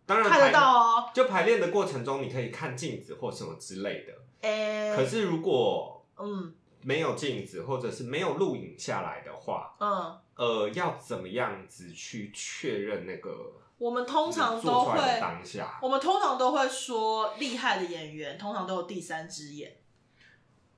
[0.07, 1.11] 当然看得排到哦。
[1.15, 4.13] 就排练的过程中，你可以看镜子或什么之类的。
[4.49, 10.19] 欸、可是如果嗯没有镜子，或者是没有录影下来的话，嗯。
[10.35, 15.79] 呃，要怎么样子去确认那个我们通常做都会，当下？
[15.83, 19.77] 我们通常都会说，厉害的演员通常都有第三只眼。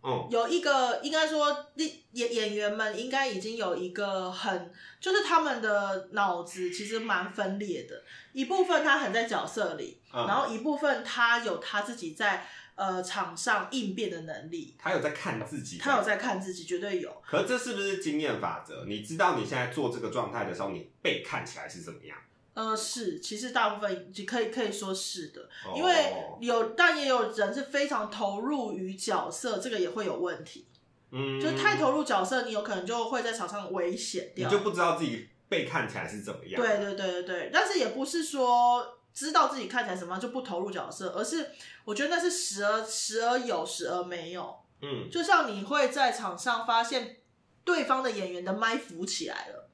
[0.06, 8.02] 嗯，有一个应该说，演演演员们应该已经有一个很，就是他们的脑子其实蛮分裂的，
[8.34, 14.76] 一部分他很在角色里，嗯然后一部分他有他自己在呃场上应变的能力。
[14.78, 17.22] 他有在看自己，他有在看自己，绝对有。
[17.26, 18.84] 可这是不是经验法则？
[18.86, 22.14] 你知道你现在做这个状态的时候，你被看起来是怎么样？
[22.54, 30.66] 呃，是，其实大部分就可以可以说是的，因为有，但也有人是非常投入于角色，这个也会有问题。
[31.10, 36.60] 嗯，就是太投入角色，你有可能就会在场上危险掉，你就不知道自己被看起来是怎么样。
[36.60, 41.50] 对对对对对，但是也不是说知道自己看起来什么样就不投入角色，而是
[41.84, 44.56] 我觉得那是时而时而有，时而没有。
[44.80, 47.16] 嗯，就像你会在场上发现
[47.64, 49.70] 对方的演员的麦浮起来了，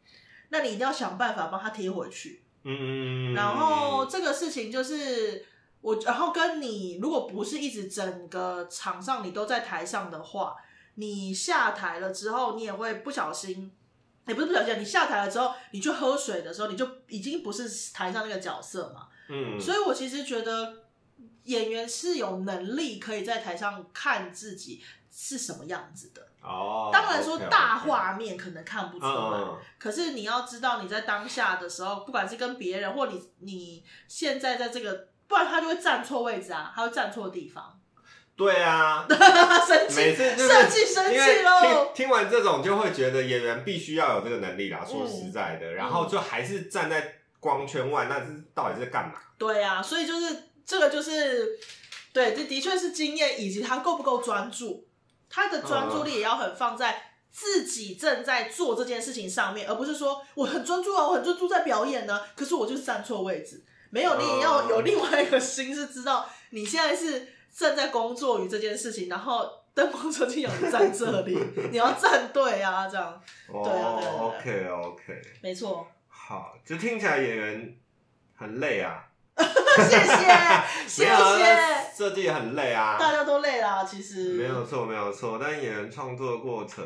[0.51, 2.43] 那你一定要想办法帮他贴回去。
[2.63, 5.47] 嗯，然后这个事情就是
[5.81, 10.57] 我，然后跟你如果不是一直整个场上你都在台上的话，
[10.97, 13.73] 你下台了之后，你也会不小心，
[14.27, 19.09] 也不是不小心，你下台了之后，你去喝水的时候，你就已经不是台上那个角色嘛。
[19.31, 20.85] 嗯，所以我其实觉得
[21.45, 26.27] 演员是有能力可以在台上看自己是什么样子的。
[26.43, 29.41] 哦，当然说大画面可能看不出来，
[29.79, 37.79] 可是你要知道你在当下的时候，不管是跟别人或你你现在在这个，不然他就会站错位置啊，他会站错地方。
[38.37, 39.05] 对啊，
[39.69, 41.93] 生气，每次设计生气喽。
[41.93, 44.83] 听听完这种就会觉得演员必须要有这个能力啦。
[44.83, 49.17] 说实在的，然后就还是站在光圈外，那是到底是干嘛？
[49.37, 51.59] 对啊，所以就是这个就是
[52.15, 54.87] 对，这的确是经验以及他够不够专注。
[55.31, 62.21] 他的专注力也要很放在自己正在做这件事情上面，而不是说我很专注啊，我很专注在表演呢。
[62.35, 71.39] 可是我就是站错位置，没有，你也要有另外一个心，是知道你现在是正在工作于这件事情，然后灯光设计有人在这里，
[71.71, 73.23] 你要站对啊，这样。
[73.47, 75.87] 对啊，对 OK OK，没错。
[76.09, 77.77] 好，就听起来演员
[78.35, 79.07] 很累啊。
[79.89, 80.25] 谢谢，
[80.87, 81.91] 谢谢。
[81.97, 84.35] 设计也很累啊，大家都累啦，其实。
[84.35, 85.39] 没有错，没有错。
[85.41, 86.85] 但演员创作的过程，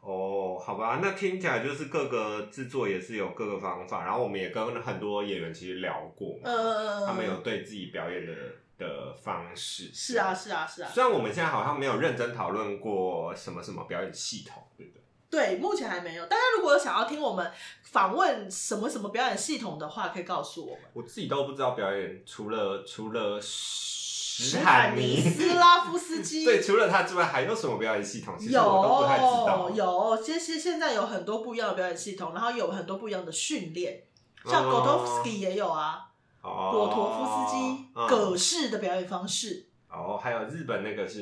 [0.00, 4.04] 哦，好吧，那听起来就是各个制作也是有各个方法。
[4.04, 8.32] 然后我们也跟很多演员其实聊过，嗯他们有对自己表演的
[8.78, 9.90] 的方式。
[9.94, 10.90] 是啊，是啊，是啊。
[10.92, 15.01] 虽然我们现在好像没有认真讨论过什么什么表演系统，对不对？
[15.32, 16.26] 对，目前还没有。
[16.26, 20.80] 大家如果想要听我们访问什么什么表演系统的话，可以告诉我们。
[20.92, 28.36] 我自己都不知道表演，除了除了史坦尼斯拉夫斯基， 对，除了他之外，还有什么表演系统？
[28.38, 29.70] 其实我都不太知道。
[29.74, 34.02] 有，其实现在有很多不一样的表演系统，然后有很多不一样的训练，
[34.44, 36.08] 像果托夫斯基也有啊，
[36.42, 39.70] 果陀夫斯基葛式的表演方式。
[39.92, 41.20] 哦，还有日本那个是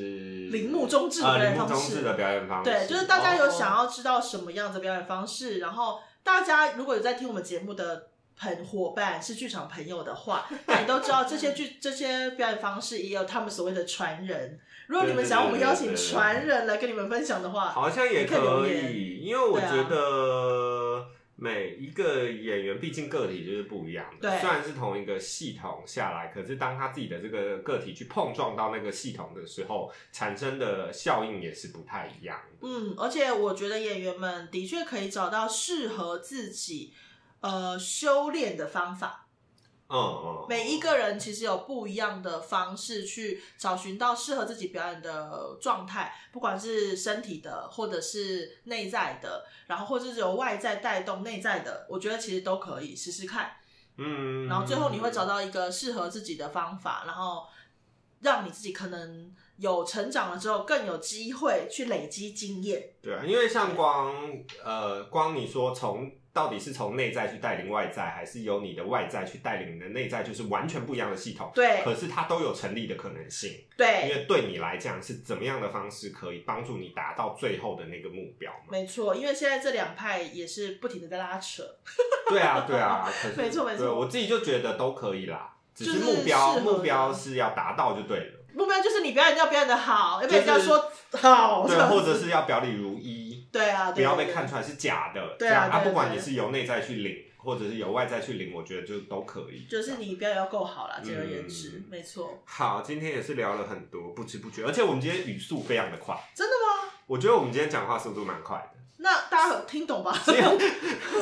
[0.49, 8.07] 铃木中志的表演方式，的表演方式，对，就是大家有想要知道什么样的表演方式，然后大家如果有在听我们节目的
[8.39, 14.57] 朋伙伴是剧场朋友的话，那你都知道这些剧这些表演方式也有他们所谓的传人。
[14.87, 21.05] 如果你们想我们邀请传人来跟你们分享的话，好像也可以，因为我觉得。
[21.43, 32.39] 每一个演员毕竟个体就是不一样的，虽然是同一个系统下来，可是当他自己的这个个体去碰撞到那个系统的时候，产生的效应也是不太一样。
[32.61, 36.93] 嗯，而且我觉得演员们的确可以找到适合自己
[37.39, 39.20] 呃修炼的方法。
[39.91, 53.51] 嗯嗯，每一个人其实有不一样的方式去找寻到适合自己表演的状态，不管是身体的，或者是内在的，然后或者是由外在带动内在的，我觉得其实都可以试试看。
[53.97, 57.45] 嗯，然后最后你会找到一个适合自己的方法，然后
[58.21, 62.83] 让你自己可能有成长了之后更有机会去累积经验。
[63.01, 64.13] 对啊，因为像光
[64.63, 66.11] 呃光你说从。
[66.33, 71.51] 到底是从内在去带领外在，还是由你的外在去带领你的内在，就是完全不一样的系统。
[71.53, 73.51] 对，可是它都有成立的可能性。
[73.75, 78.49] 对，因为对你来讲是怎么样的方式可以帮助你达到最后的那个目标？
[78.69, 81.63] 没错，因为现在这两派也是不停的在拉扯。
[82.29, 83.05] 对啊，对啊，
[83.35, 88.40] 没错没错，我自己就觉得都可以啦，只是目标目标是要达到就对了。
[88.53, 91.67] 目标就是你表演要表演的好，要不然要说好？
[91.67, 93.47] 对，或者是要表里如一。
[93.51, 95.35] 对啊，不要被看出来是假的。
[95.37, 99.65] 对啊，啊，不管你是由内在去领，或者是由外在去领，我觉得就都可以。
[99.69, 102.41] 就是你表演要够好啦，简而言之，没错。
[102.45, 106.17] 好，今天也是聊了很多，不知不觉，而且我们今天语速非常的快。
[106.33, 106.91] 真的吗？
[107.07, 108.80] 我觉得我们今天讲话速度蛮快的。
[109.03, 110.15] 那大家有听懂吧？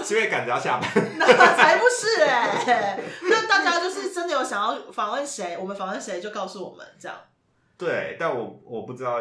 [0.03, 0.89] 是因为赶着要下班。
[1.17, 1.25] 那
[1.55, 2.99] 才不是哎！
[3.23, 7.17] 那大家就是真的有想要访问谁，我们访问谁就告诉我们这样。
[7.77, 9.19] 对，但我我不知道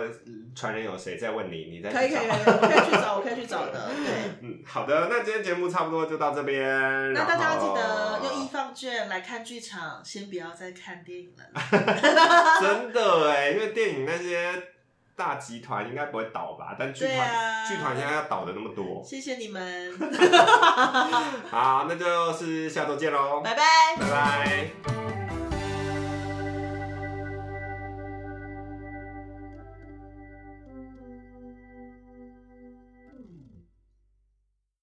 [0.56, 3.88] 传人有谁在问你，你在可以可以可以，我可以去找，我可以去找的。
[3.94, 7.12] 对，嗯，好的，那今天节目差不多就到这边。
[7.12, 11.44] 那大家要记得用一放券来看剧场，先不要再看电影了。
[12.60, 14.74] 真的哎，因为电影那些。
[15.18, 16.76] 大集团应该不会倒吧？
[16.78, 19.02] 但剧团剧团现在要倒的那么多。
[19.04, 19.92] 谢谢你们。
[21.50, 23.62] 好，那就是下周见喽，拜拜，
[23.98, 24.97] 拜拜。